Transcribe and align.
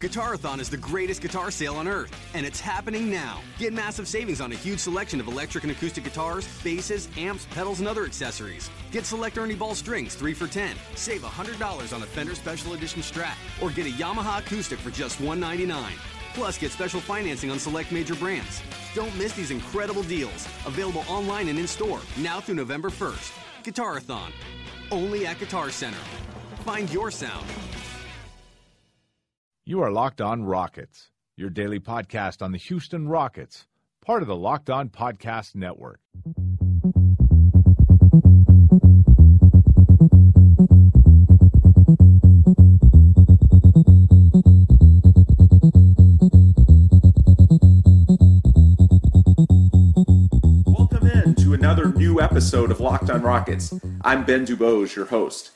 Guitarathon 0.00 0.60
is 0.60 0.70
the 0.70 0.76
greatest 0.76 1.20
guitar 1.20 1.50
sale 1.50 1.74
on 1.74 1.88
earth, 1.88 2.14
and 2.32 2.46
it's 2.46 2.60
happening 2.60 3.10
now. 3.10 3.40
Get 3.58 3.72
massive 3.72 4.06
savings 4.06 4.40
on 4.40 4.52
a 4.52 4.54
huge 4.54 4.78
selection 4.78 5.18
of 5.18 5.26
electric 5.26 5.64
and 5.64 5.72
acoustic 5.72 6.04
guitars, 6.04 6.46
basses, 6.62 7.08
amps, 7.16 7.48
pedals, 7.50 7.80
and 7.80 7.88
other 7.88 8.04
accessories. 8.04 8.70
Get 8.92 9.04
select 9.04 9.36
Ernie 9.38 9.56
Ball 9.56 9.74
strings 9.74 10.14
3 10.14 10.34
for 10.34 10.46
10. 10.46 10.76
Save 10.94 11.22
$100 11.22 11.92
on 11.92 12.02
a 12.04 12.06
Fender 12.06 12.36
Special 12.36 12.74
Edition 12.74 13.02
Strat, 13.02 13.34
or 13.60 13.70
get 13.70 13.86
a 13.86 13.90
Yamaha 13.90 14.38
acoustic 14.38 14.78
for 14.78 14.90
just 14.90 15.20
199. 15.20 15.92
Plus, 16.34 16.58
get 16.58 16.70
special 16.70 17.00
financing 17.00 17.50
on 17.50 17.58
select 17.58 17.90
major 17.90 18.14
brands. 18.14 18.62
Don't 18.94 19.16
miss 19.18 19.32
these 19.32 19.50
incredible 19.50 20.04
deals. 20.04 20.46
Available 20.64 21.02
online 21.08 21.48
and 21.48 21.58
in 21.58 21.66
store 21.66 22.00
now 22.18 22.38
through 22.38 22.54
November 22.54 22.88
1st. 22.88 23.32
Guitarathon. 23.64 24.30
Only 24.92 25.26
at 25.26 25.40
Guitar 25.40 25.70
Center. 25.70 25.98
Find 26.64 26.88
your 26.92 27.10
sound. 27.10 27.48
You 29.68 29.82
are 29.82 29.90
Locked 29.90 30.22
On 30.22 30.44
Rockets, 30.44 31.10
your 31.36 31.50
daily 31.50 31.78
podcast 31.78 32.40
on 32.40 32.52
the 32.52 32.56
Houston 32.56 33.06
Rockets, 33.06 33.66
part 34.02 34.22
of 34.22 34.28
the 34.28 34.34
Locked 34.34 34.70
On 34.70 34.88
Podcast 34.88 35.54
Network. 35.54 36.00
Welcome 50.64 51.08
in 51.08 51.34
to 51.34 51.52
another 51.52 51.92
new 51.92 52.22
episode 52.22 52.70
of 52.70 52.80
Locked 52.80 53.10
On 53.10 53.20
Rockets. 53.20 53.74
I'm 54.00 54.24
Ben 54.24 54.46
Dubose, 54.46 54.96
your 54.96 55.04
host. 55.04 55.50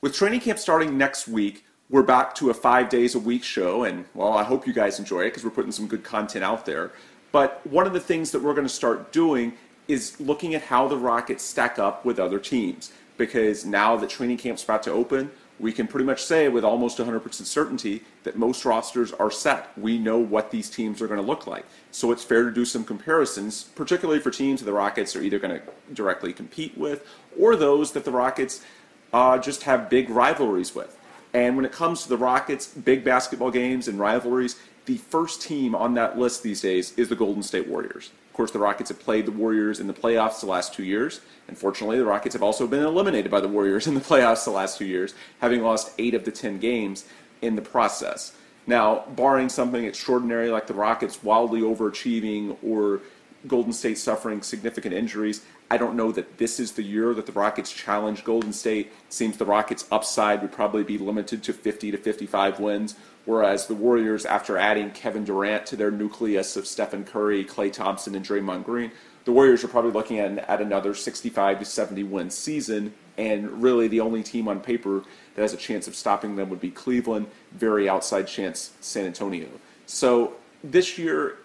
With 0.00 0.14
training 0.14 0.42
camp 0.42 0.60
starting 0.60 0.96
next 0.96 1.26
week, 1.26 1.64
we're 1.90 2.02
back 2.02 2.34
to 2.34 2.50
a 2.50 2.54
five 2.54 2.88
days 2.88 3.14
a 3.14 3.18
week 3.18 3.42
show, 3.42 3.84
and 3.84 4.04
well, 4.14 4.32
I 4.32 4.42
hope 4.42 4.66
you 4.66 4.72
guys 4.72 4.98
enjoy 4.98 5.22
it 5.22 5.30
because 5.30 5.44
we're 5.44 5.50
putting 5.50 5.72
some 5.72 5.86
good 5.86 6.04
content 6.04 6.44
out 6.44 6.66
there. 6.66 6.92
But 7.32 7.66
one 7.66 7.86
of 7.86 7.92
the 7.92 8.00
things 8.00 8.30
that 8.32 8.42
we're 8.42 8.54
going 8.54 8.66
to 8.66 8.72
start 8.72 9.12
doing 9.12 9.54
is 9.86 10.20
looking 10.20 10.54
at 10.54 10.62
how 10.62 10.86
the 10.86 10.98
Rockets 10.98 11.42
stack 11.42 11.78
up 11.78 12.04
with 12.04 12.18
other 12.18 12.38
teams. 12.38 12.92
Because 13.16 13.64
now 13.64 13.96
that 13.96 14.10
training 14.10 14.36
camp's 14.36 14.62
about 14.62 14.82
to 14.84 14.92
open, 14.92 15.30
we 15.58 15.72
can 15.72 15.88
pretty 15.88 16.04
much 16.04 16.22
say 16.22 16.48
with 16.48 16.62
almost 16.62 16.98
100% 16.98 17.32
certainty 17.32 18.04
that 18.22 18.36
most 18.36 18.64
rosters 18.64 19.12
are 19.12 19.30
set. 19.30 19.76
We 19.76 19.98
know 19.98 20.18
what 20.18 20.52
these 20.52 20.70
teams 20.70 21.02
are 21.02 21.08
going 21.08 21.20
to 21.20 21.26
look 21.26 21.46
like. 21.46 21.64
So 21.90 22.12
it's 22.12 22.22
fair 22.22 22.44
to 22.44 22.52
do 22.52 22.64
some 22.64 22.84
comparisons, 22.84 23.64
particularly 23.64 24.20
for 24.20 24.30
teams 24.30 24.60
that 24.60 24.66
the 24.66 24.72
Rockets 24.72 25.16
are 25.16 25.22
either 25.22 25.38
going 25.38 25.58
to 25.58 25.62
directly 25.94 26.32
compete 26.32 26.78
with 26.78 27.04
or 27.36 27.56
those 27.56 27.92
that 27.92 28.04
the 28.04 28.12
Rockets 28.12 28.64
uh, 29.12 29.38
just 29.38 29.64
have 29.64 29.90
big 29.90 30.10
rivalries 30.10 30.74
with. 30.74 30.97
And 31.34 31.56
when 31.56 31.64
it 31.64 31.72
comes 31.72 32.02
to 32.02 32.08
the 32.08 32.16
Rockets' 32.16 32.66
big 32.66 33.04
basketball 33.04 33.50
games 33.50 33.88
and 33.88 33.98
rivalries, 33.98 34.56
the 34.86 34.96
first 34.96 35.42
team 35.42 35.74
on 35.74 35.94
that 35.94 36.18
list 36.18 36.42
these 36.42 36.62
days 36.62 36.96
is 36.96 37.08
the 37.08 37.16
Golden 37.16 37.42
State 37.42 37.68
Warriors. 37.68 38.10
Of 38.30 38.32
course, 38.32 38.50
the 38.50 38.58
Rockets 38.58 38.88
have 38.88 39.00
played 39.00 39.26
the 39.26 39.32
Warriors 39.32 39.80
in 39.80 39.86
the 39.86 39.92
playoffs 39.92 40.40
the 40.40 40.46
last 40.46 40.72
two 40.72 40.84
years. 40.84 41.20
Unfortunately, 41.48 41.98
the 41.98 42.04
Rockets 42.04 42.34
have 42.34 42.42
also 42.42 42.66
been 42.66 42.82
eliminated 42.82 43.30
by 43.30 43.40
the 43.40 43.48
Warriors 43.48 43.86
in 43.86 43.94
the 43.94 44.00
playoffs 44.00 44.44
the 44.44 44.50
last 44.50 44.78
two 44.78 44.86
years, 44.86 45.14
having 45.40 45.62
lost 45.62 45.92
eight 45.98 46.14
of 46.14 46.24
the 46.24 46.30
10 46.30 46.58
games 46.58 47.04
in 47.42 47.56
the 47.56 47.62
process. 47.62 48.32
Now, 48.66 49.04
barring 49.16 49.48
something 49.48 49.84
extraordinary 49.84 50.50
like 50.50 50.66
the 50.66 50.74
Rockets 50.74 51.22
wildly 51.22 51.62
overachieving 51.62 52.56
or 52.62 53.00
Golden 53.48 53.72
State 53.72 53.98
suffering 53.98 54.42
significant 54.42 54.94
injuries, 54.94 55.42
I 55.70 55.76
don't 55.76 55.96
know 55.96 56.12
that 56.12 56.38
this 56.38 56.60
is 56.60 56.72
the 56.72 56.82
year 56.82 57.12
that 57.14 57.26
the 57.26 57.32
Rockets 57.32 57.72
challenge 57.72 58.24
Golden 58.24 58.52
State. 58.52 58.92
Seems 59.08 59.36
the 59.36 59.44
Rockets' 59.44 59.86
upside 59.90 60.40
would 60.40 60.52
probably 60.52 60.82
be 60.82 60.98
limited 60.98 61.42
to 61.44 61.52
50 61.52 61.90
to 61.90 61.98
55 61.98 62.60
wins, 62.60 62.94
whereas 63.24 63.66
the 63.66 63.74
Warriors, 63.74 64.24
after 64.24 64.56
adding 64.56 64.90
Kevin 64.92 65.24
Durant 65.24 65.66
to 65.66 65.76
their 65.76 65.90
nucleus 65.90 66.56
of 66.56 66.66
Stephen 66.66 67.04
Curry, 67.04 67.44
Klay 67.44 67.72
Thompson, 67.72 68.14
and 68.14 68.24
Draymond 68.24 68.64
Green, 68.64 68.92
the 69.24 69.32
Warriors 69.32 69.62
are 69.62 69.68
probably 69.68 69.90
looking 69.90 70.18
at, 70.18 70.38
at 70.38 70.62
another 70.62 70.94
65 70.94 71.58
to 71.58 71.64
70 71.64 72.02
win 72.04 72.30
season. 72.30 72.94
And 73.18 73.62
really, 73.62 73.88
the 73.88 74.00
only 74.00 74.22
team 74.22 74.48
on 74.48 74.60
paper 74.60 75.02
that 75.34 75.42
has 75.42 75.52
a 75.52 75.58
chance 75.58 75.86
of 75.86 75.94
stopping 75.94 76.36
them 76.36 76.48
would 76.48 76.60
be 76.60 76.70
Cleveland. 76.70 77.26
Very 77.52 77.88
outside 77.88 78.26
chance, 78.26 78.72
San 78.80 79.04
Antonio. 79.04 79.48
So 79.84 80.34
this 80.64 80.96
year, 80.96 81.36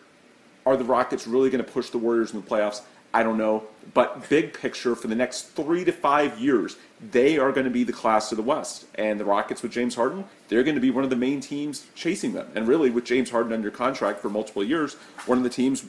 are 0.66 0.78
the 0.78 0.84
Rockets 0.84 1.28
really 1.28 1.50
going 1.50 1.64
to 1.64 1.72
push 1.72 1.90
the 1.90 1.98
Warriors 1.98 2.34
in 2.34 2.42
the 2.42 2.48
playoffs? 2.48 2.82
I 3.14 3.22
don't 3.22 3.38
know. 3.38 3.64
But 3.94 4.28
big 4.28 4.54
picture, 4.54 4.96
for 4.96 5.08
the 5.08 5.16
next 5.16 5.50
three 5.56 5.86
to 5.86 5.92
five 5.92 6.40
years, 6.40 6.78
they 7.12 7.38
are 7.38 7.52
going 7.52 7.66
to 7.66 7.72
be 7.72 7.84
the 7.84 7.94
class 7.94 8.32
of 8.32 8.38
the 8.38 8.44
West. 8.44 8.86
And 8.96 9.20
the 9.20 9.26
Rockets 9.26 9.62
with 9.62 9.72
James 9.72 9.96
Harden, 9.96 10.26
they're 10.48 10.64
going 10.64 10.76
to 10.76 10.82
be 10.82 10.90
one 10.90 11.04
of 11.04 11.12
the 11.12 11.16
main 11.16 11.40
teams 11.40 11.86
chasing 11.94 12.34
them. 12.34 12.48
And 12.56 12.68
really, 12.68 12.90
with 12.90 13.06
James 13.06 13.30
Harden 13.30 13.54
under 13.54 13.70
contract 13.70 14.20
for 14.20 14.30
multiple 14.30 14.64
years, 14.64 14.96
one 15.28 15.38
of 15.38 15.44
the 15.44 15.50
teams 15.50 15.86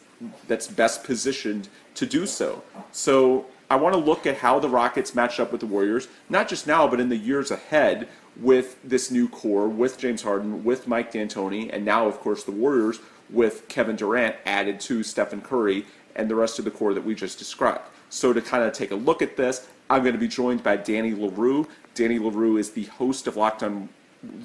that's 0.49 0.67
best 0.67 1.03
positioned 1.03 1.69
to 1.95 2.05
do 2.05 2.27
so. 2.27 2.63
So 2.93 3.47
I 3.71 3.77
want 3.77 3.95
to 3.95 4.01
look 4.01 4.27
at 4.27 4.39
how 4.39 4.59
the 4.59 4.69
Rockets 4.69 5.15
match 5.15 5.41
up 5.41 5.51
with 5.51 5.61
the 5.61 5.67
Warriors, 5.67 6.09
not 6.29 6.49
just 6.49 6.67
now, 6.67 6.87
but 6.87 7.01
in 7.01 7.09
the 7.09 7.17
years 7.17 7.51
ahead 7.51 8.09
with 8.37 8.77
this 8.83 9.11
new 9.11 9.29
core, 9.29 9.69
with 9.69 9.97
James 9.97 10.23
Harden, 10.23 10.65
with 10.65 10.89
Mike 10.89 11.13
D'Antoni, 11.13 11.71
and 11.73 11.85
now, 11.85 12.07
of 12.07 12.19
course, 12.19 12.45
the 12.45 12.51
Warriors 12.51 12.99
with 13.31 13.69
Kevin 13.69 13.97
Durant 13.97 14.37
added 14.45 14.81
to 14.81 15.03
Stephen 15.03 15.41
Curry 15.41 15.87
and 16.15 16.31
the 16.31 16.35
rest 16.35 16.59
of 16.59 16.65
the 16.65 16.71
core 16.71 16.95
that 16.95 17.05
we 17.05 17.15
just 17.15 17.39
described. 17.39 17.85
So 18.11 18.33
to 18.33 18.41
kind 18.41 18.63
of 18.63 18.73
take 18.73 18.91
a 18.91 18.97
look 18.97 19.23
at 19.23 19.37
this, 19.37 19.67
I'm 19.91 20.03
going 20.03 20.15
to 20.15 20.21
be 20.21 20.29
joined 20.29 20.63
by 20.63 20.77
Danny 20.77 21.13
Leroux. 21.13 21.67
Danny 21.95 22.19
Leroux 22.19 22.57
is 22.57 22.71
the 22.71 22.85
host 22.85 23.27
of 23.27 23.37
Locked 23.37 23.63
On 23.63 23.89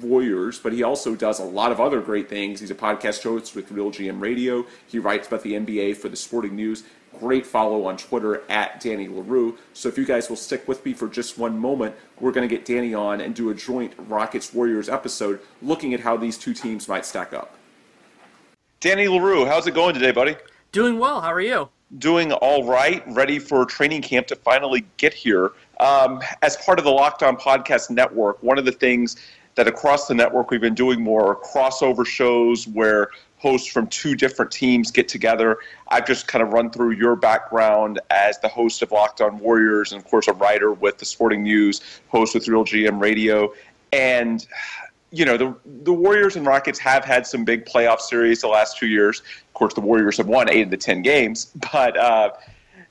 Warriors, 0.02 0.58
but 0.58 0.72
he 0.72 0.82
also 0.82 1.14
does 1.14 1.38
a 1.38 1.44
lot 1.44 1.72
of 1.72 1.80
other 1.80 2.00
great 2.00 2.28
things. 2.28 2.60
He's 2.60 2.70
a 2.70 2.74
podcast 2.74 3.22
host 3.22 3.54
with 3.54 3.70
Real 3.70 3.90
GM 3.90 4.20
Radio. 4.20 4.66
He 4.86 4.98
writes 4.98 5.28
about 5.28 5.42
the 5.42 5.54
NBA 5.54 5.96
for 5.96 6.08
the 6.08 6.16
Sporting 6.16 6.56
News. 6.56 6.82
Great 7.18 7.46
follow 7.46 7.86
on 7.86 7.96
Twitter 7.96 8.42
at 8.48 8.80
Danny 8.80 9.08
Leroux. 9.08 9.58
So 9.72 9.88
if 9.88 9.98
you 9.98 10.04
guys 10.04 10.28
will 10.28 10.36
stick 10.36 10.68
with 10.68 10.84
me 10.84 10.92
for 10.92 11.08
just 11.08 11.38
one 11.38 11.58
moment, 11.58 11.94
we're 12.20 12.32
going 12.32 12.48
to 12.48 12.54
get 12.54 12.64
Danny 12.64 12.94
on 12.94 13.20
and 13.20 13.34
do 13.34 13.50
a 13.50 13.54
joint 13.54 13.94
Rockets 13.98 14.54
Warriors 14.54 14.88
episode 14.88 15.40
looking 15.62 15.94
at 15.94 16.00
how 16.00 16.16
these 16.16 16.38
two 16.38 16.54
teams 16.54 16.88
might 16.88 17.06
stack 17.06 17.32
up. 17.32 17.56
Danny 18.80 19.08
Leroux, 19.08 19.44
how's 19.44 19.66
it 19.66 19.74
going 19.74 19.92
today, 19.92 20.10
buddy? 20.10 20.34
Doing 20.72 20.98
well. 20.98 21.20
How 21.20 21.30
are 21.34 21.40
you? 21.42 21.68
Doing 21.98 22.32
all 22.32 22.64
right. 22.64 23.02
Ready 23.08 23.38
for 23.38 23.66
training 23.66 24.00
camp 24.00 24.26
to 24.28 24.36
finally 24.36 24.86
get 24.96 25.12
here. 25.12 25.52
Um, 25.80 26.22
as 26.40 26.56
part 26.56 26.78
of 26.78 26.86
the 26.86 26.90
Locked 26.90 27.22
On 27.22 27.36
Podcast 27.36 27.90
Network, 27.90 28.42
one 28.42 28.56
of 28.56 28.64
the 28.64 28.72
things 28.72 29.16
that 29.56 29.68
across 29.68 30.08
the 30.08 30.14
network 30.14 30.50
we've 30.50 30.62
been 30.62 30.74
doing 30.74 31.02
more 31.02 31.38
crossover 31.42 32.06
shows 32.06 32.66
where 32.68 33.10
hosts 33.36 33.68
from 33.70 33.86
two 33.88 34.14
different 34.14 34.50
teams 34.50 34.90
get 34.90 35.08
together. 35.08 35.58
I've 35.88 36.06
just 36.06 36.26
kind 36.26 36.42
of 36.42 36.54
run 36.54 36.70
through 36.70 36.92
your 36.92 37.16
background 37.16 38.00
as 38.08 38.38
the 38.38 38.48
host 38.48 38.80
of 38.80 38.92
Locked 38.92 39.20
On 39.20 39.38
Warriors 39.40 39.92
and, 39.92 40.00
of 40.02 40.08
course, 40.08 40.26
a 40.26 40.32
writer 40.32 40.72
with 40.72 40.96
the 40.96 41.04
Sporting 41.04 41.42
News, 41.42 41.82
host 42.08 42.34
with 42.34 42.48
Real 42.48 42.64
GM 42.64 42.98
Radio. 42.98 43.52
And 43.92 44.46
you 45.12 45.24
know 45.24 45.36
the 45.36 45.54
the 45.82 45.92
Warriors 45.92 46.36
and 46.36 46.46
Rockets 46.46 46.78
have 46.78 47.04
had 47.04 47.26
some 47.26 47.44
big 47.44 47.64
playoff 47.64 48.00
series 48.00 48.40
the 48.40 48.48
last 48.48 48.78
two 48.78 48.86
years. 48.86 49.20
Of 49.20 49.54
course, 49.54 49.74
the 49.74 49.80
Warriors 49.80 50.16
have 50.18 50.26
won 50.26 50.48
eight 50.50 50.62
of 50.62 50.70
the 50.70 50.76
ten 50.76 51.02
games, 51.02 51.46
but 51.72 51.96
uh, 51.96 52.30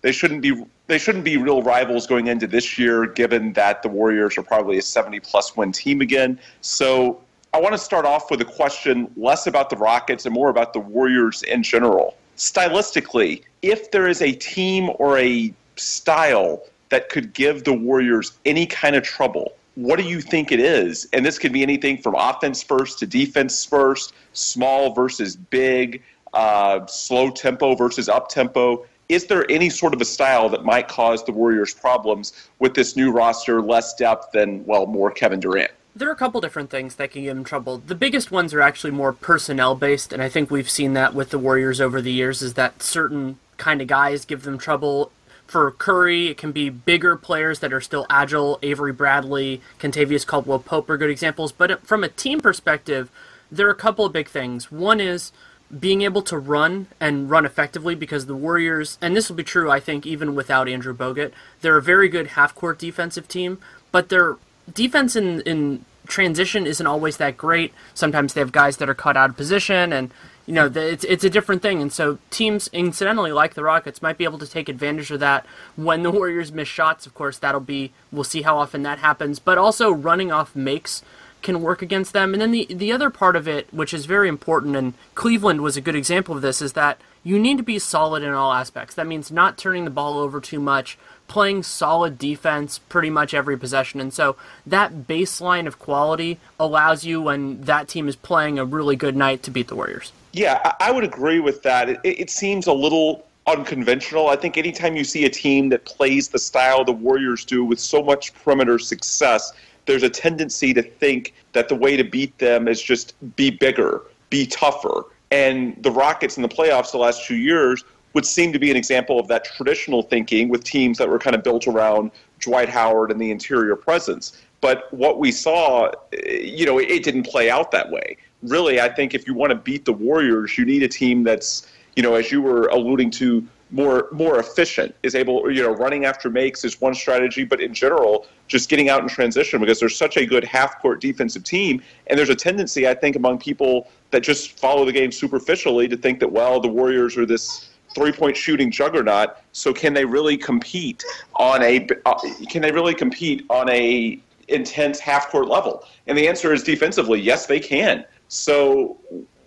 they 0.02 0.12
shouldn't 0.12 0.42
be 0.42 0.66
they 0.88 0.98
shouldn't 0.98 1.24
be 1.24 1.38
real 1.38 1.62
rivals 1.62 2.08
going 2.08 2.28
into 2.28 2.48
this 2.48 2.78
year, 2.78 3.06
given 3.06 3.54
that 3.54 3.84
the 3.84 3.90
Warriors 3.90 4.38
are 4.38 4.44
probably 4.44 4.78
a 4.78 4.82
seventy 4.82 5.20
plus 5.20 5.56
win 5.56 5.72
team 5.72 6.02
again. 6.02 6.40
So 6.62 7.22
I 7.54 7.60
want 7.60 7.74
to 7.74 7.80
start 7.80 8.06
off 8.06 8.30
with 8.30 8.42
a 8.42 8.46
question 8.46 9.12
less 9.16 9.48
about 9.48 9.70
the 9.70 9.78
Rockets 9.78 10.26
and 10.26 10.34
more 10.34 10.50
about 10.50 10.74
the 10.74 10.80
Warriors 10.80 11.44
in 11.44 11.64
general. 11.64 12.16
Stylistically, 12.38 13.44
if 13.62 13.92
there 13.92 14.08
is 14.08 14.22
a 14.22 14.32
team 14.32 14.92
or 14.96 15.18
a 15.18 15.54
style 15.76 16.62
that 16.90 17.10
could 17.10 17.34
give 17.34 17.64
the 17.64 17.74
Warriors 17.74 18.34
any 18.46 18.66
kind 18.66 18.96
of 18.96 19.04
trouble 19.04 19.54
what 19.76 19.98
do 19.98 20.04
you 20.04 20.22
think 20.22 20.52
it 20.52 20.60
is? 20.60 21.08
And 21.14 21.26
this 21.26 21.40
could 21.40 21.54
be 21.54 21.64
anything 21.64 21.98
from 21.98 22.16
offense 22.16 22.62
first 22.62 23.00
to 23.00 23.08
defense 23.08 23.66
first, 23.66 24.14
small 24.34 24.94
versus 24.94 25.36
big, 25.36 26.04
uh, 26.34 26.86
slow 26.86 27.30
tempo 27.30 27.76
versus 27.76 28.10
up 28.10 28.30
tempo. 28.30 28.86
Is 29.08 29.26
there 29.26 29.50
any 29.50 29.70
sort 29.70 29.94
of 29.94 30.02
a 30.02 30.06
style 30.06 30.50
that 30.50 30.64
might 30.64 30.88
cause 30.88 31.24
the 31.24 31.32
Warriors 31.32 31.74
problems 31.74 32.34
with 32.60 32.76
this 32.76 32.96
new 32.96 33.12
roster, 33.12 33.62
less 33.62 33.96
depth, 33.96 34.36
and, 34.36 34.66
well, 34.68 34.86
more 34.86 35.10
Kevin 35.10 35.40
Durant? 35.40 35.72
There 35.96 36.08
are 36.08 36.14
a 36.14 36.16
couple 36.16 36.40
different 36.40 36.70
things 36.70 36.96
that 36.96 37.12
can 37.12 37.24
give 37.24 37.36
them 37.36 37.44
trouble. 37.44 37.80
The 37.80 37.96
biggest 37.96 38.32
ones 38.32 38.54
are 38.54 38.62
actually 38.62 38.92
more 38.92 39.12
personnel 39.12 39.74
based, 39.76 40.14
and 40.14 40.22
I 40.22 40.30
think 40.30 40.52
we've 40.52 40.70
seen 40.70 40.94
that 40.94 41.16
with 41.16 41.32
the 41.32 41.40
Warriors 41.40 41.82
over 41.82 42.02
the 42.02 42.12
years, 42.12 42.44
is 42.44 42.54
that 42.54 42.84
certain 42.84 43.40
kind 43.58 43.82
of 43.82 43.88
guys 43.88 44.26
give 44.26 44.44
them 44.44 44.58
trouble 44.58 45.12
for 45.50 45.72
Curry, 45.72 46.28
it 46.28 46.38
can 46.38 46.52
be 46.52 46.70
bigger 46.70 47.16
players 47.16 47.60
that 47.60 47.74
are 47.74 47.82
still 47.82 48.06
agile. 48.10 48.60
Avery 48.62 48.94
Bradley, 48.94 49.62
Kentavious 49.80 50.26
Caldwell 50.26 50.60
Pope 50.60 50.90
are 50.90 50.98
good 50.98 51.10
examples. 51.10 51.52
But 51.52 51.72
uh, 51.72 51.78
from 51.78 52.04
a 52.04 52.10
team 52.10 52.40
perspective, 52.40 53.10
there 53.52 53.68
are 53.68 53.72
a 53.72 53.76
couple 53.76 54.06
of 54.06 54.14
big 54.14 54.30
things. 54.30 54.72
One 54.72 55.02
is 55.02 55.32
being 55.78 56.04
able 56.04 56.22
to 56.24 56.38
run 56.38 56.88
and 57.00 57.30
run 57.30 57.46
effectively 57.46 57.96
because 57.96 58.28
the 58.28 58.36
Warriors, 58.36 59.00
and 59.02 59.16
this 59.16 59.28
will 59.28 59.36
be 59.36 59.44
true, 59.44 59.72
I 59.72 59.80
think, 59.80 60.06
even 60.06 60.36
without 60.36 60.70
Andrew 60.70 60.96
Bogut, 60.96 61.32
they're 61.62 61.78
a 61.78 61.82
very 61.82 62.10
good 62.10 62.28
half 62.28 62.54
court 62.54 62.78
defensive 62.78 63.28
team, 63.28 63.60
but 63.92 64.10
their 64.10 64.38
defense 64.72 65.16
in, 65.16 65.42
in 65.42 65.86
transition 66.08 66.68
isn't 66.68 66.88
always 66.88 67.18
that 67.18 67.38
great. 67.38 67.74
Sometimes 67.94 68.34
they 68.34 68.42
have 68.42 68.52
guys 68.52 68.78
that 68.78 68.90
are 68.90 68.96
cut 68.96 69.18
out 69.18 69.32
of 69.32 69.38
position, 69.38 69.94
and 69.94 70.12
you 70.50 70.56
know 70.56 70.66
it's 70.66 71.04
it's 71.04 71.24
a 71.24 71.30
different 71.30 71.62
thing. 71.62 71.80
And 71.80 71.94
so 71.94 72.18
teams, 72.32 72.72
incidentally, 72.74 73.32
like 73.32 73.54
the 73.54 73.62
Rockets, 73.62 74.02
might 74.02 74.18
be 74.18 74.24
able 74.24 74.40
to 74.40 74.48
take 74.48 74.68
advantage 74.68 75.12
of 75.12 75.20
that 75.20 75.46
when 75.76 76.02
the 76.02 76.10
Warriors 76.20 76.52
miss 76.52 76.68
shots. 76.68 77.06
Of 77.06 77.14
course, 77.14 77.38
that'll 77.38 77.62
be 77.62 77.92
we'll 78.12 78.24
see 78.24 78.42
how 78.42 78.58
often 78.58 78.82
that 78.82 78.98
happens. 78.98 79.38
But 79.38 79.60
also 79.60 79.92
running 79.92 80.32
off 80.32 80.56
makes 80.56 81.04
can 81.44 81.62
work 81.62 81.84
against 81.84 82.14
them. 82.14 82.34
And 82.34 82.42
then 82.42 82.50
the 82.50 82.66
the 82.68 82.92
other 82.92 83.12
part 83.12 83.36
of 83.36 83.48
it, 83.48 83.72
which 83.72 83.94
is 83.94 84.08
very 84.08 84.28
important, 84.28 84.76
and 84.76 84.96
Cleveland 85.14 85.62
was 85.62 85.78
a 85.78 85.82
good 85.82 85.96
example 85.96 86.36
of 86.36 86.42
this, 86.42 86.64
is 86.64 86.74
that 86.74 87.00
you 87.24 87.38
need 87.38 87.58
to 87.58 87.64
be 87.64 87.78
solid 87.78 88.24
in 88.24 88.34
all 88.34 88.52
aspects. 88.52 88.96
That 88.96 89.06
means 89.06 89.32
not 89.32 89.56
turning 89.56 89.86
the 89.86 89.92
ball 89.92 90.18
over 90.18 90.42
too 90.42 90.60
much, 90.60 90.98
playing 91.30 91.64
solid 91.64 92.18
defense 92.18 92.80
pretty 92.90 93.10
much 93.10 93.34
every 93.34 93.58
possession. 93.58 94.02
And 94.02 94.14
so 94.14 94.36
that 94.66 95.08
baseline 95.08 95.68
of 95.68 95.80
quality 95.80 96.40
allows 96.60 97.06
you 97.06 97.22
when 97.22 97.62
that 97.62 97.88
team 97.88 98.10
is 98.10 98.18
playing 98.18 98.60
a 98.60 98.66
really 98.66 98.98
good 98.98 99.16
night 99.16 99.44
to 99.44 99.52
beat 99.52 99.70
the 99.70 99.76
Warriors. 99.76 100.12
Yeah, 100.34 100.74
I 100.82 100.92
would 100.92 101.06
agree 101.06 101.40
with 101.40 101.64
that. 101.64 101.90
It, 101.90 102.00
it 102.04 102.30
seems 102.30 102.68
a 102.68 102.74
little 102.74 103.26
unconventional. 103.48 104.28
I 104.28 104.36
think 104.36 104.58
anytime 104.58 104.96
you 104.96 105.04
see 105.04 105.26
a 105.26 105.30
team 105.30 105.70
that 105.70 105.86
plays 105.86 106.28
the 106.28 106.40
style 106.40 106.84
the 106.84 106.92
Warriors 106.92 107.46
do 107.46 107.64
with 107.64 107.80
so 107.80 108.04
much 108.04 108.34
perimeter 108.34 108.78
success, 108.78 109.54
there's 109.86 110.04
a 110.04 110.10
tendency 110.10 110.74
to 110.74 110.84
think 110.84 111.34
that 111.54 111.70
the 111.70 111.76
way 111.76 111.96
to 111.96 112.04
beat 112.04 112.38
them 112.38 112.68
is 112.68 112.82
just 112.82 113.16
be 113.36 113.50
bigger, 113.50 114.02
be 114.30 114.46
tougher. 114.46 115.06
And 115.32 115.82
the 115.84 115.92
Rockets 115.92 116.38
in 116.38 116.44
the 116.44 116.50
playoffs 116.50 116.92
the 116.92 116.98
last 116.98 117.26
two 117.26 117.36
years 117.36 117.84
would 118.14 118.26
seem 118.26 118.52
to 118.54 118.60
be 118.60 118.72
an 118.72 118.78
example 118.78 119.20
of 119.20 119.28
that 119.28 119.46
traditional 119.46 120.04
thinking 120.04 120.50
with 120.50 120.64
teams 120.64 120.98
that 120.98 121.08
were 121.08 121.20
kind 121.20 121.36
of 121.36 121.44
built 121.44 121.68
around 121.68 122.12
Dwight 122.40 122.70
Howard 122.70 123.12
and 123.12 123.20
the 123.20 123.32
interior 123.32 123.76
presence. 123.76 124.42
But 124.62 124.92
what 124.94 125.20
we 125.20 125.32
saw, 125.32 125.92
you 126.26 126.66
know, 126.66 126.80
it 126.80 127.04
didn't 127.04 127.24
play 127.24 127.50
out 127.50 127.72
that 127.72 127.90
way. 127.90 128.18
Really, 128.44 128.82
I 128.82 128.90
think 128.90 129.14
if 129.14 129.28
you 129.28 129.34
want 129.34 129.52
to 129.52 129.56
beat 129.56 129.86
the 129.86 129.94
Warriors, 129.94 130.58
you 130.58 130.66
need 130.66 130.84
a 130.84 130.88
team 130.88 131.24
that's, 131.24 131.68
you 131.96 132.04
know, 132.04 132.16
as 132.16 132.32
you 132.32 132.42
were 132.42 132.68
alluding 132.68 133.12
to, 133.12 133.46
more 133.72 134.08
more 134.12 134.40
efficient, 134.40 134.96
is 135.04 135.14
able, 135.14 135.52
you 135.52 135.62
know, 135.62 135.72
running 135.72 136.06
after 136.06 136.30
makes 136.30 136.64
is 136.64 136.82
one 136.82 136.96
strategy, 136.96 137.44
but 137.44 137.62
in 137.62 137.74
general, 137.74 138.26
just 138.48 138.68
getting 138.68 138.90
out 138.90 139.02
in 139.02 139.08
transition 139.08 139.60
because 139.60 139.80
there's 139.80 139.96
such 139.96 140.18
a 140.18 140.26
good 140.26 140.44
half 140.44 140.82
court 140.82 141.00
defensive 141.00 141.44
team, 141.44 141.82
and 142.08 142.18
there's 142.18 142.30
a 142.30 142.36
tendency, 142.36 142.88
I 142.88 142.96
think, 142.96 143.16
among 143.16 143.38
people 143.38 143.88
that 144.10 144.22
just 144.22 144.58
follow 144.60 144.86
the 144.86 144.92
game 144.92 145.12
superficially 145.12 145.88
to 145.88 145.96
think 145.96 146.20
that 146.20 146.32
well, 146.32 146.60
the 146.60 146.68
Warriors 146.68 147.16
are 147.16 147.28
this 147.28 147.69
three 147.96 148.12
point 148.12 148.38
shooting 148.38 148.72
juggernaut. 148.72 149.38
So 149.52 149.74
can 149.74 149.94
they 149.94 150.06
really 150.06 150.38
compete 150.38 151.04
on 151.36 151.62
a 151.64 151.88
uh, 152.06 152.20
can 152.50 152.62
they 152.62 152.72
really 152.72 152.94
compete 152.94 153.46
on 153.50 153.70
a 153.70 154.20
intense 154.48 155.00
half 155.00 155.30
court 155.30 155.48
level? 155.48 155.86
And 156.08 156.18
the 156.18 156.28
answer 156.28 156.54
is 156.54 156.64
defensively, 156.64 157.20
yes, 157.20 157.46
they 157.46 157.60
can. 157.60 158.06
So 158.28 158.98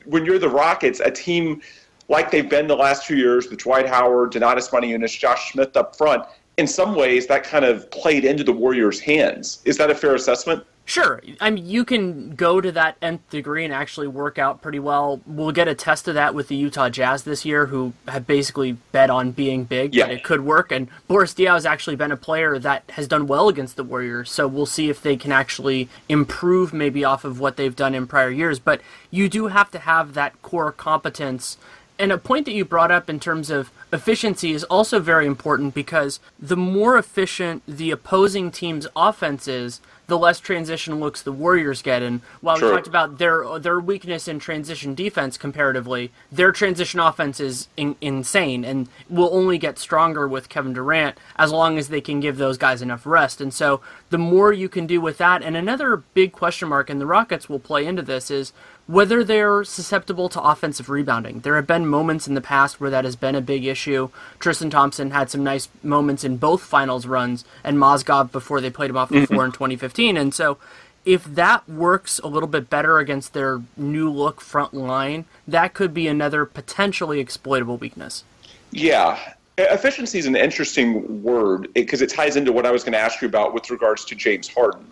when 0.04 0.24
you're 0.24 0.38
the 0.38 0.48
Rockets, 0.48 1.00
a 1.00 1.10
team 1.10 1.62
like 2.08 2.30
they've 2.30 2.48
been 2.48 2.66
the 2.66 2.76
last 2.76 3.06
two 3.06 3.16
years 3.16 3.48
with 3.48 3.60
Dwight 3.60 3.88
Howard, 3.88 4.32
Donatas 4.32 4.70
Motiejunas, 4.70 5.18
Josh 5.18 5.52
Smith 5.52 5.76
up 5.76 5.96
front, 5.96 6.24
in 6.56 6.66
some 6.66 6.94
ways 6.94 7.26
that 7.28 7.44
kind 7.44 7.64
of 7.64 7.90
played 7.90 8.24
into 8.24 8.44
the 8.44 8.52
Warriors' 8.52 9.00
hands. 9.00 9.62
Is 9.64 9.78
that 9.78 9.90
a 9.90 9.94
fair 9.94 10.14
assessment? 10.14 10.64
Sure. 10.84 11.22
I 11.40 11.50
mean, 11.50 11.66
you 11.66 11.84
can 11.84 12.34
go 12.34 12.60
to 12.60 12.72
that 12.72 12.96
nth 13.00 13.28
degree 13.30 13.64
and 13.64 13.72
actually 13.72 14.08
work 14.08 14.38
out 14.38 14.60
pretty 14.60 14.80
well. 14.80 15.20
We'll 15.26 15.52
get 15.52 15.68
a 15.68 15.74
test 15.74 16.08
of 16.08 16.14
that 16.14 16.34
with 16.34 16.48
the 16.48 16.56
Utah 16.56 16.88
Jazz 16.88 17.22
this 17.22 17.44
year, 17.44 17.66
who 17.66 17.92
have 18.08 18.26
basically 18.26 18.72
bet 18.90 19.08
on 19.08 19.30
being 19.30 19.64
big, 19.64 19.94
yeah. 19.94 20.06
but 20.06 20.14
it 20.14 20.24
could 20.24 20.40
work. 20.40 20.72
And 20.72 20.88
Boris 21.06 21.34
Diaw 21.34 21.54
has 21.54 21.64
actually 21.64 21.96
been 21.96 22.10
a 22.10 22.16
player 22.16 22.58
that 22.58 22.82
has 22.90 23.06
done 23.06 23.26
well 23.26 23.48
against 23.48 23.76
the 23.76 23.84
Warriors, 23.84 24.30
so 24.30 24.48
we'll 24.48 24.66
see 24.66 24.90
if 24.90 25.00
they 25.02 25.16
can 25.16 25.30
actually 25.30 25.88
improve 26.08 26.72
maybe 26.72 27.04
off 27.04 27.24
of 27.24 27.38
what 27.38 27.56
they've 27.56 27.76
done 27.76 27.94
in 27.94 28.06
prior 28.06 28.30
years. 28.30 28.58
But 28.58 28.80
you 29.10 29.28
do 29.28 29.46
have 29.48 29.70
to 29.70 29.78
have 29.78 30.14
that 30.14 30.40
core 30.42 30.72
competence 30.72 31.58
and 31.98 32.10
a 32.10 32.18
point 32.18 32.46
that 32.46 32.52
you 32.52 32.64
brought 32.64 32.90
up 32.90 33.08
in 33.08 33.20
terms 33.20 33.48
of 33.48 33.70
efficiency 33.92 34.50
is 34.52 34.64
also 34.64 34.98
very 34.98 35.24
important 35.24 35.72
because 35.72 36.18
the 36.36 36.56
more 36.56 36.98
efficient 36.98 37.62
the 37.68 37.92
opposing 37.92 38.50
team's 38.50 38.88
offense 38.96 39.46
is, 39.46 39.80
the 40.12 40.18
less 40.18 40.40
transition 40.40 41.00
looks 41.00 41.22
the 41.22 41.32
Warriors 41.32 41.80
get. 41.80 42.02
And 42.02 42.20
while 42.42 42.58
sure. 42.58 42.68
we 42.68 42.76
talked 42.76 42.86
about 42.86 43.16
their 43.16 43.58
their 43.58 43.80
weakness 43.80 44.28
in 44.28 44.38
transition 44.38 44.94
defense 44.94 45.38
comparatively, 45.38 46.12
their 46.30 46.52
transition 46.52 47.00
offense 47.00 47.40
is 47.40 47.68
in, 47.78 47.96
insane 48.02 48.62
and 48.62 48.90
will 49.08 49.30
only 49.32 49.56
get 49.56 49.78
stronger 49.78 50.28
with 50.28 50.50
Kevin 50.50 50.74
Durant 50.74 51.16
as 51.36 51.50
long 51.50 51.78
as 51.78 51.88
they 51.88 52.02
can 52.02 52.20
give 52.20 52.36
those 52.36 52.58
guys 52.58 52.82
enough 52.82 53.06
rest. 53.06 53.40
And 53.40 53.54
so 53.54 53.80
the 54.10 54.18
more 54.18 54.52
you 54.52 54.68
can 54.68 54.86
do 54.86 55.00
with 55.00 55.16
that, 55.16 55.42
and 55.42 55.56
another 55.56 55.96
big 56.12 56.32
question 56.32 56.68
mark, 56.68 56.90
and 56.90 57.00
the 57.00 57.06
Rockets 57.06 57.48
will 57.48 57.58
play 57.58 57.86
into 57.86 58.02
this 58.02 58.30
is 58.30 58.52
whether 58.86 59.22
they're 59.22 59.64
susceptible 59.64 60.28
to 60.28 60.42
offensive 60.42 60.88
rebounding. 60.88 61.40
There 61.40 61.56
have 61.56 61.66
been 61.66 61.86
moments 61.86 62.26
in 62.26 62.34
the 62.34 62.40
past 62.40 62.80
where 62.80 62.90
that 62.90 63.04
has 63.04 63.16
been 63.16 63.34
a 63.34 63.40
big 63.40 63.64
issue. 63.64 64.10
Tristan 64.38 64.70
Thompson 64.70 65.12
had 65.12 65.30
some 65.30 65.44
nice 65.44 65.68
moments 65.82 66.24
in 66.24 66.36
both 66.36 66.62
finals 66.62 67.06
runs, 67.06 67.44
and 67.62 67.78
Mozgov 67.78 68.32
before 68.32 68.60
they 68.60 68.70
played 68.70 68.90
him 68.90 68.96
off 68.96 69.08
the 69.08 69.16
mm-hmm. 69.16 69.34
floor 69.34 69.44
in 69.44 69.52
2015. 69.52 70.16
And 70.16 70.34
so, 70.34 70.58
if 71.04 71.24
that 71.24 71.68
works 71.68 72.20
a 72.20 72.28
little 72.28 72.48
bit 72.48 72.70
better 72.70 72.98
against 72.98 73.32
their 73.32 73.60
new 73.76 74.08
look 74.08 74.40
front 74.40 74.72
line, 74.72 75.24
that 75.48 75.74
could 75.74 75.92
be 75.92 76.06
another 76.06 76.44
potentially 76.44 77.18
exploitable 77.18 77.76
weakness. 77.76 78.24
Yeah. 78.70 79.18
Efficiency 79.58 80.18
is 80.18 80.26
an 80.26 80.36
interesting 80.36 81.22
word 81.22 81.68
because 81.74 82.02
it 82.02 82.08
ties 82.08 82.36
into 82.36 82.52
what 82.52 82.66
I 82.66 82.70
was 82.70 82.84
going 82.84 82.92
to 82.92 82.98
ask 82.98 83.20
you 83.20 83.28
about 83.28 83.52
with 83.52 83.68
regards 83.70 84.04
to 84.06 84.14
James 84.14 84.48
Harden 84.48 84.90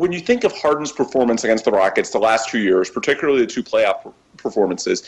when 0.00 0.12
you 0.12 0.18
think 0.18 0.44
of 0.44 0.52
Harden's 0.52 0.92
performance 0.92 1.44
against 1.44 1.66
the 1.66 1.70
Rockets 1.70 2.08
the 2.08 2.18
last 2.18 2.48
two 2.48 2.58
years, 2.58 2.88
particularly 2.88 3.40
the 3.40 3.46
two 3.46 3.62
playoff 3.62 4.10
performances, 4.38 5.02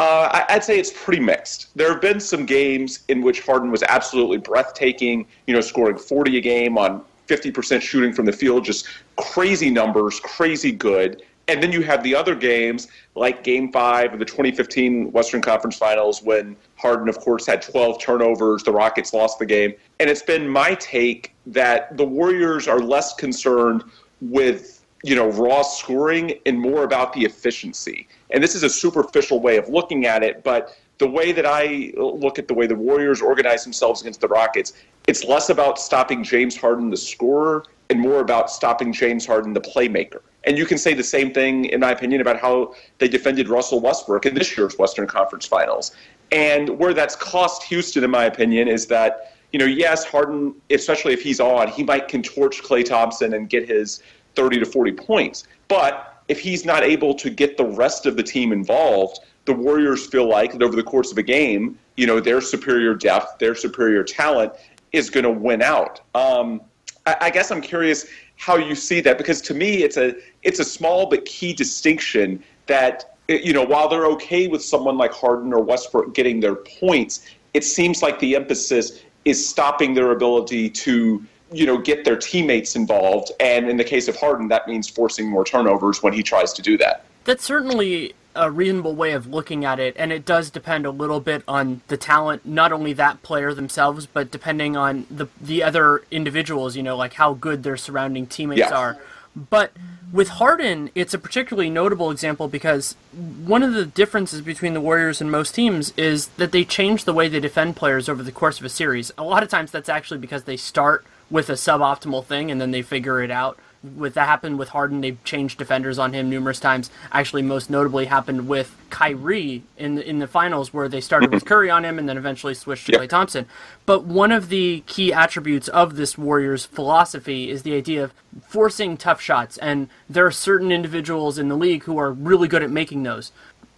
uh, 0.00 0.44
I'd 0.48 0.64
say 0.64 0.80
it's 0.80 0.92
pretty 0.92 1.22
mixed. 1.22 1.68
There 1.76 1.92
have 1.92 2.00
been 2.00 2.18
some 2.18 2.44
games 2.44 3.04
in 3.06 3.22
which 3.22 3.42
Harden 3.42 3.70
was 3.70 3.84
absolutely 3.84 4.38
breathtaking, 4.38 5.26
you 5.46 5.54
know, 5.54 5.60
scoring 5.60 5.96
40 5.96 6.38
a 6.38 6.40
game 6.40 6.76
on 6.76 7.04
50% 7.28 7.80
shooting 7.80 8.12
from 8.12 8.26
the 8.26 8.32
field, 8.32 8.64
just 8.64 8.88
crazy 9.16 9.70
numbers, 9.70 10.18
crazy 10.18 10.72
good. 10.72 11.22
And 11.46 11.62
then 11.62 11.70
you 11.70 11.82
have 11.82 12.02
the 12.02 12.14
other 12.14 12.34
games, 12.34 12.88
like 13.14 13.44
Game 13.44 13.70
5 13.70 14.14
of 14.14 14.18
the 14.18 14.24
2015 14.24 15.12
Western 15.12 15.40
Conference 15.40 15.76
Finals, 15.76 16.20
when 16.20 16.56
Harden, 16.76 17.08
of 17.08 17.18
course, 17.20 17.46
had 17.46 17.62
12 17.62 18.00
turnovers. 18.00 18.64
The 18.64 18.72
Rockets 18.72 19.12
lost 19.12 19.38
the 19.38 19.46
game. 19.46 19.74
And 20.00 20.10
it's 20.10 20.22
been 20.22 20.48
my 20.48 20.74
take 20.74 21.32
that 21.46 21.96
the 21.96 22.04
Warriors 22.04 22.66
are 22.66 22.80
less 22.80 23.14
concerned 23.14 23.84
with 24.30 24.84
you 25.04 25.16
know 25.16 25.30
raw 25.30 25.62
scoring 25.62 26.38
and 26.46 26.58
more 26.58 26.84
about 26.84 27.12
the 27.12 27.24
efficiency. 27.24 28.08
And 28.30 28.42
this 28.42 28.54
is 28.54 28.62
a 28.62 28.70
superficial 28.70 29.40
way 29.40 29.56
of 29.56 29.68
looking 29.68 30.06
at 30.06 30.22
it, 30.22 30.42
but 30.44 30.76
the 30.98 31.08
way 31.08 31.32
that 31.32 31.44
I 31.44 31.92
look 31.96 32.38
at 32.38 32.46
the 32.46 32.54
way 32.54 32.66
the 32.66 32.76
Warriors 32.76 33.20
organize 33.20 33.64
themselves 33.64 34.00
against 34.02 34.20
the 34.20 34.28
Rockets, 34.28 34.72
it's 35.08 35.24
less 35.24 35.50
about 35.50 35.80
stopping 35.80 36.22
James 36.22 36.56
Harden, 36.56 36.90
the 36.90 36.96
scorer, 36.96 37.64
and 37.90 37.98
more 37.98 38.20
about 38.20 38.50
stopping 38.50 38.92
James 38.92 39.26
Harden, 39.26 39.52
the 39.52 39.60
playmaker. 39.60 40.20
And 40.44 40.56
you 40.56 40.64
can 40.64 40.78
say 40.78 40.94
the 40.94 41.02
same 41.02 41.32
thing, 41.32 41.66
in 41.66 41.80
my 41.80 41.90
opinion, 41.90 42.20
about 42.20 42.38
how 42.38 42.74
they 42.98 43.08
defended 43.08 43.48
Russell 43.48 43.80
Westbrook 43.80 44.26
in 44.26 44.34
this 44.34 44.56
year's 44.56 44.78
Western 44.78 45.06
Conference 45.06 45.46
Finals. 45.46 45.92
And 46.30 46.78
where 46.78 46.94
that's 46.94 47.16
cost 47.16 47.64
Houston, 47.64 48.04
in 48.04 48.10
my 48.10 48.24
opinion, 48.24 48.68
is 48.68 48.86
that 48.86 49.34
you 49.52 49.58
know, 49.58 49.66
yes, 49.66 50.04
Harden, 50.04 50.54
especially 50.70 51.12
if 51.12 51.22
he's 51.22 51.40
on, 51.40 51.68
he 51.68 51.82
might 51.82 52.08
can 52.08 52.22
Klay 52.22 52.84
Thompson 52.84 53.34
and 53.34 53.48
get 53.48 53.68
his 53.68 54.02
30 54.34 54.60
to 54.60 54.66
40 54.66 54.92
points. 54.92 55.44
But 55.68 56.22
if 56.28 56.40
he's 56.40 56.64
not 56.64 56.82
able 56.82 57.14
to 57.14 57.30
get 57.30 57.56
the 57.56 57.64
rest 57.64 58.06
of 58.06 58.16
the 58.16 58.22
team 58.22 58.52
involved, 58.52 59.20
the 59.44 59.52
Warriors 59.52 60.06
feel 60.06 60.26
like 60.26 60.52
that 60.52 60.62
over 60.62 60.76
the 60.76 60.82
course 60.82 61.12
of 61.12 61.18
a 61.18 61.22
game, 61.22 61.78
you 61.96 62.06
know, 62.06 62.20
their 62.20 62.40
superior 62.40 62.94
depth, 62.94 63.38
their 63.38 63.54
superior 63.54 64.02
talent 64.02 64.52
is 64.92 65.10
going 65.10 65.24
to 65.24 65.30
win 65.30 65.62
out. 65.62 66.00
Um, 66.14 66.62
I, 67.06 67.16
I 67.22 67.30
guess 67.30 67.50
I'm 67.50 67.60
curious 67.60 68.06
how 68.36 68.56
you 68.56 68.74
see 68.74 69.00
that 69.00 69.18
because 69.18 69.40
to 69.42 69.54
me, 69.54 69.82
it's 69.82 69.96
a 69.96 70.14
it's 70.42 70.58
a 70.58 70.64
small 70.64 71.06
but 71.06 71.24
key 71.24 71.52
distinction 71.52 72.42
that 72.66 73.16
you 73.28 73.52
know 73.52 73.64
while 73.64 73.88
they're 73.88 74.06
okay 74.06 74.48
with 74.48 74.64
someone 74.64 74.96
like 74.96 75.12
Harden 75.12 75.52
or 75.52 75.62
Westbrook 75.62 76.14
getting 76.14 76.40
their 76.40 76.56
points, 76.56 77.26
it 77.54 77.64
seems 77.64 78.02
like 78.02 78.18
the 78.20 78.34
emphasis 78.36 79.02
is 79.24 79.46
stopping 79.46 79.94
their 79.94 80.12
ability 80.12 80.68
to 80.70 81.24
you 81.52 81.66
know 81.66 81.78
get 81.78 82.04
their 82.04 82.16
teammates 82.16 82.76
involved 82.76 83.30
and 83.40 83.68
in 83.68 83.76
the 83.76 83.84
case 83.84 84.08
of 84.08 84.16
Harden 84.16 84.48
that 84.48 84.66
means 84.66 84.88
forcing 84.88 85.28
more 85.28 85.44
turnovers 85.44 86.02
when 86.02 86.12
he 86.12 86.22
tries 86.22 86.52
to 86.54 86.62
do 86.62 86.78
that. 86.78 87.04
That's 87.24 87.44
certainly 87.44 88.14
a 88.34 88.50
reasonable 88.50 88.94
way 88.94 89.12
of 89.12 89.26
looking 89.26 89.64
at 89.64 89.78
it 89.78 89.94
and 89.98 90.10
it 90.10 90.24
does 90.24 90.50
depend 90.50 90.86
a 90.86 90.90
little 90.90 91.20
bit 91.20 91.42
on 91.46 91.82
the 91.88 91.96
talent 91.96 92.46
not 92.46 92.72
only 92.72 92.94
that 92.94 93.22
player 93.22 93.52
themselves 93.52 94.06
but 94.06 94.30
depending 94.30 94.76
on 94.76 95.06
the 95.10 95.26
the 95.40 95.62
other 95.62 96.02
individuals 96.10 96.74
you 96.74 96.82
know 96.82 96.96
like 96.96 97.12
how 97.14 97.34
good 97.34 97.62
their 97.62 97.76
surrounding 97.76 98.26
teammates 98.26 98.60
yeah. 98.60 98.74
are 98.74 98.98
but 99.34 99.72
with 100.12 100.28
Harden, 100.28 100.90
it's 100.94 101.14
a 101.14 101.18
particularly 101.18 101.70
notable 101.70 102.10
example 102.10 102.46
because 102.48 102.96
one 103.12 103.62
of 103.62 103.72
the 103.72 103.86
differences 103.86 104.42
between 104.42 104.74
the 104.74 104.80
Warriors 104.80 105.20
and 105.20 105.30
most 105.30 105.54
teams 105.54 105.92
is 105.96 106.28
that 106.36 106.52
they 106.52 106.64
change 106.64 107.04
the 107.04 107.14
way 107.14 107.28
they 107.28 107.40
defend 107.40 107.76
players 107.76 108.08
over 108.08 108.22
the 108.22 108.32
course 108.32 108.58
of 108.58 108.66
a 108.66 108.68
series. 108.68 109.10
A 109.16 109.24
lot 109.24 109.42
of 109.42 109.48
times 109.48 109.70
that's 109.70 109.88
actually 109.88 110.18
because 110.18 110.44
they 110.44 110.58
start 110.58 111.06
with 111.30 111.48
a 111.48 111.54
suboptimal 111.54 112.26
thing 112.26 112.50
and 112.50 112.60
then 112.60 112.72
they 112.72 112.82
figure 112.82 113.22
it 113.22 113.30
out 113.30 113.58
with 113.82 114.14
that 114.14 114.28
happened 114.28 114.58
with 114.58 114.70
Harden. 114.70 115.00
They've 115.00 115.22
changed 115.24 115.58
defenders 115.58 115.98
on 115.98 116.12
him 116.12 116.30
numerous 116.30 116.60
times. 116.60 116.90
Actually, 117.10 117.42
most 117.42 117.70
notably 117.70 118.06
happened 118.06 118.48
with 118.48 118.76
Kyrie 118.90 119.62
in 119.76 119.96
the, 119.96 120.08
in 120.08 120.18
the 120.18 120.26
finals, 120.26 120.72
where 120.72 120.88
they 120.88 121.00
started 121.00 121.32
with 121.32 121.44
mm-hmm. 121.44 121.48
Curry 121.48 121.70
on 121.70 121.84
him 121.84 121.98
and 121.98 122.08
then 122.08 122.16
eventually 122.16 122.54
switched 122.54 122.86
to 122.86 122.92
Yep. 122.92 123.00
Klay 123.00 123.08
Thompson. 123.08 123.46
But 123.86 124.04
one 124.04 124.32
of 124.32 124.48
the 124.48 124.82
key 124.86 125.12
attributes 125.12 125.68
of 125.68 125.96
this 125.96 126.16
Warriors 126.16 126.66
philosophy 126.66 127.50
is 127.50 127.62
the 127.62 127.74
idea 127.74 128.04
of 128.04 128.12
forcing 128.46 128.96
tough 128.96 129.20
shots, 129.20 129.58
and 129.58 129.88
there 130.08 130.26
are 130.26 130.30
certain 130.30 130.72
individuals 130.72 131.38
in 131.38 131.48
the 131.48 131.56
league 131.56 131.84
who 131.84 131.98
are 131.98 132.12
really 132.12 132.48
good 132.48 132.62
at 132.62 132.70
making 132.70 133.02
those. 133.02 133.32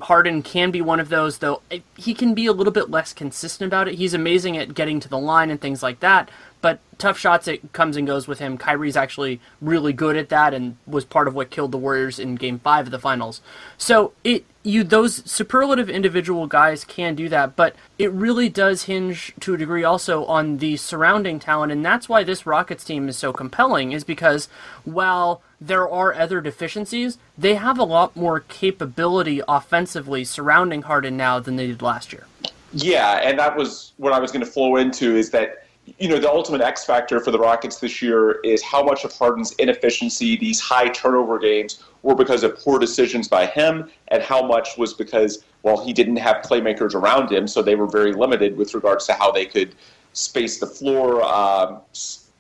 Harden 0.05 0.43
can 0.43 0.71
be 0.71 0.83
one 0.83 1.01
of 1.01 1.09
those, 1.09 1.39
though 1.39 1.63
he 1.97 2.13
can 2.13 2.35
be 2.35 2.47
a 2.47 2.53
little 2.53 2.73
bit 2.73 2.91
less 2.91 3.13
consistent 3.13 3.67
about 3.67 3.89
it. 3.89 3.95
He's 3.95 4.13
amazing 4.13 4.57
at 4.57 4.75
getting 4.75 5.01
to 5.01 5.09
the 5.09 5.19
line 5.19 5.51
and 5.51 5.61
things 5.61 5.83
like 5.83 6.01
that, 6.01 6.31
but 6.61 6.81
tough 6.99 7.19
shots 7.19 7.49
it 7.49 7.73
comes 7.73 7.97
and 7.97 8.07
goes 8.07 8.29
with 8.29 8.39
him. 8.39 8.59
Kyrie's 8.59 8.97
actually 8.97 9.41
really 9.63 9.93
good 9.93 10.17
at 10.17 10.29
that 10.29 10.53
and 10.53 10.77
was 10.87 11.05
part 11.05 11.27
of 11.27 11.35
what 11.35 11.51
killed 11.51 11.73
the 11.73 11.79
Warriors 11.79 12.19
in 12.19 12.35
Game 12.35 12.59
Five 12.59 12.87
of 12.87 12.91
the 12.91 12.99
Finals. 12.99 13.41
So 13.79 14.13
it 14.25 14.45
you 14.63 14.83
those 14.83 15.31
superlative 15.31 15.91
individual 15.91 16.47
guys 16.47 16.85
can 16.85 17.15
do 17.15 17.29
that, 17.29 17.55
but 17.57 17.75
it 17.99 18.11
really 18.13 18.49
does 18.49 18.85
hinge 18.85 19.35
to 19.41 19.55
a 19.55 19.59
degree 19.59 19.85
also 19.85 20.25
on 20.25 20.59
the 20.59 20.77
surrounding 20.77 21.39
talent, 21.39 21.73
and 21.73 21.85
that's 21.85 22.09
why 22.09 22.25
this 22.25 22.47
Rockets 22.47 22.85
team 22.85 23.09
is 23.09 23.17
so 23.17 23.33
compelling. 23.33 23.93
Is 23.93 24.05
because 24.05 24.49
while 24.85 25.43
there 25.67 25.89
are 25.89 26.15
other 26.15 26.41
deficiencies, 26.41 27.19
they 27.39 27.55
have 27.55 27.79
a 27.79 27.85
lot 27.85 28.15
more 28.15 28.41
capability 28.41 29.41
offensively 29.49 30.25
surrounding 30.25 30.83
Harden 30.83 31.17
now 31.17 31.41
than 31.41 31.57
they 31.57 31.67
did 31.67 31.83
last 31.83 32.13
year. 32.13 32.27
Yeah, 32.73 33.21
and 33.23 33.39
that 33.39 33.57
was 33.57 33.93
what 33.97 34.13
I 34.13 34.19
was 34.19 34.33
going 34.33 34.45
to 34.45 34.51
flow 34.51 34.77
into 34.77 35.17
is 35.17 35.31
that 35.31 35.67
you 35.99 36.09
know 36.09 36.19
the 36.19 36.31
ultimate 36.31 36.61
X 36.61 36.85
factor 36.85 37.21
for 37.21 37.31
the 37.31 37.39
Rockets 37.39 37.79
this 37.79 38.03
year 38.03 38.41
is 38.41 38.63
how 38.63 38.83
much 38.83 39.05
of 39.05 39.13
Harden's 39.13 39.53
inefficiency, 39.53 40.37
these 40.37 40.61
high 40.61 40.89
turnover 40.89 41.39
games, 41.39 41.85
were 42.03 42.15
because 42.15 42.43
of 42.43 42.59
poor 42.59 42.79
decisions 42.79 43.29
by 43.29 43.47
him, 43.47 43.91
and 44.09 44.23
how 44.23 44.47
much 44.47 44.77
was 44.77 44.93
because 44.93 45.45
well 45.63 45.83
he 45.85 45.93
didn't 45.93 46.17
have 46.17 46.45
playmakers 46.45 46.95
around 46.95 47.31
him, 47.31 47.47
so 47.47 47.63
they 47.63 47.75
were 47.75 47.87
very 47.87 48.13
limited 48.13 48.57
with 48.57 48.75
regards 48.75 49.07
to 49.07 49.13
how 49.13 49.31
they 49.31 49.47
could 49.47 49.75
space 50.15 50.59
the 50.59 50.67
floor, 50.67 51.23
um, 51.23 51.81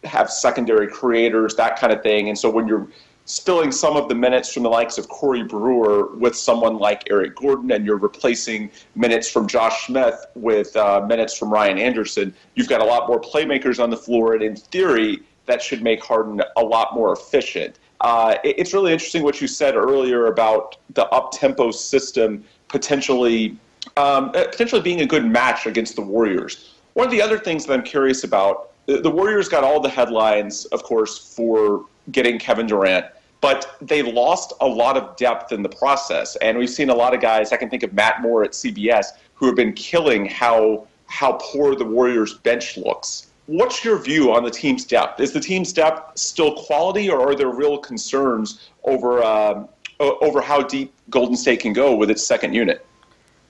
have 0.04 0.30
secondary 0.30 0.88
creators, 0.88 1.54
that 1.56 1.78
kind 1.78 1.92
of 1.92 2.02
thing. 2.02 2.28
And 2.28 2.38
so 2.38 2.50
when 2.50 2.66
you're 2.66 2.88
spilling 3.26 3.72
some 3.72 3.96
of 3.96 4.08
the 4.08 4.14
minutes 4.14 4.52
from 4.52 4.62
the 4.62 4.68
likes 4.68 4.98
of 4.98 5.08
Corey 5.08 5.42
Brewer 5.42 6.14
with 6.16 6.36
someone 6.36 6.78
like 6.78 7.04
Eric 7.10 7.36
Gordon, 7.36 7.70
and 7.72 7.84
you're 7.86 7.96
replacing 7.96 8.70
minutes 8.94 9.30
from 9.30 9.46
Josh 9.48 9.86
Smith 9.86 10.26
with 10.34 10.74
uh, 10.76 11.04
minutes 11.06 11.36
from 11.36 11.50
Ryan 11.50 11.78
Anderson, 11.78 12.34
you've 12.54 12.68
got 12.68 12.80
a 12.80 12.84
lot 12.84 13.08
more 13.08 13.20
playmakers 13.20 13.82
on 13.82 13.88
the 13.90 13.96
floor, 13.96 14.34
and 14.34 14.42
in 14.42 14.56
theory, 14.56 15.22
that 15.46 15.62
should 15.62 15.82
make 15.82 16.02
Harden 16.04 16.42
a 16.56 16.62
lot 16.62 16.94
more 16.94 17.12
efficient. 17.12 17.78
Uh, 18.00 18.34
it- 18.44 18.58
it's 18.58 18.74
really 18.74 18.92
interesting 18.92 19.22
what 19.22 19.40
you 19.40 19.46
said 19.48 19.74
earlier 19.74 20.26
about 20.26 20.76
the 20.94 21.06
up 21.08 21.32
tempo 21.32 21.70
system 21.70 22.44
potentially 22.68 23.56
um, 23.98 24.30
uh, 24.34 24.44
potentially 24.50 24.80
being 24.80 25.02
a 25.02 25.06
good 25.06 25.26
match 25.26 25.66
against 25.66 25.94
the 25.94 26.00
Warriors. 26.00 26.72
One 26.94 27.04
of 27.06 27.10
the 27.12 27.20
other 27.20 27.38
things 27.38 27.66
that 27.66 27.74
I'm 27.74 27.82
curious 27.82 28.24
about, 28.24 28.70
the, 28.86 28.98
the 29.02 29.10
Warriors 29.10 29.46
got 29.46 29.62
all 29.62 29.78
the 29.78 29.90
headlines, 29.90 30.64
of 30.66 30.82
course, 30.82 31.18
for 31.36 31.84
getting 32.10 32.38
Kevin 32.38 32.66
Durant, 32.66 33.06
but 33.40 33.76
they 33.80 34.02
lost 34.02 34.52
a 34.60 34.66
lot 34.66 34.96
of 34.96 35.16
depth 35.16 35.52
in 35.52 35.62
the 35.62 35.68
process. 35.68 36.36
And 36.36 36.56
we've 36.56 36.70
seen 36.70 36.90
a 36.90 36.94
lot 36.94 37.14
of 37.14 37.20
guys, 37.20 37.52
I 37.52 37.56
can 37.56 37.68
think 37.68 37.82
of 37.82 37.92
Matt 37.92 38.22
Moore 38.22 38.44
at 38.44 38.52
CBS, 38.52 39.06
who 39.34 39.46
have 39.46 39.56
been 39.56 39.72
killing 39.72 40.26
how 40.26 40.86
how 41.06 41.34
poor 41.40 41.74
the 41.74 41.84
Warriors 41.84 42.34
bench 42.34 42.76
looks. 42.76 43.26
What's 43.46 43.84
your 43.84 43.98
view 43.98 44.32
on 44.32 44.42
the 44.42 44.50
team's 44.50 44.84
depth? 44.84 45.20
Is 45.20 45.32
the 45.32 45.40
team's 45.40 45.72
depth 45.72 46.18
still 46.18 46.54
quality, 46.54 47.10
or 47.10 47.20
are 47.20 47.34
there 47.34 47.50
real 47.50 47.76
concerns 47.76 48.70
over 48.84 49.22
um, 49.22 49.68
o- 50.00 50.16
over 50.22 50.40
how 50.40 50.62
deep 50.62 50.94
Golden 51.10 51.36
State 51.36 51.60
can 51.60 51.74
go 51.74 51.94
with 51.94 52.10
its 52.10 52.26
second 52.26 52.54
unit? 52.54 52.86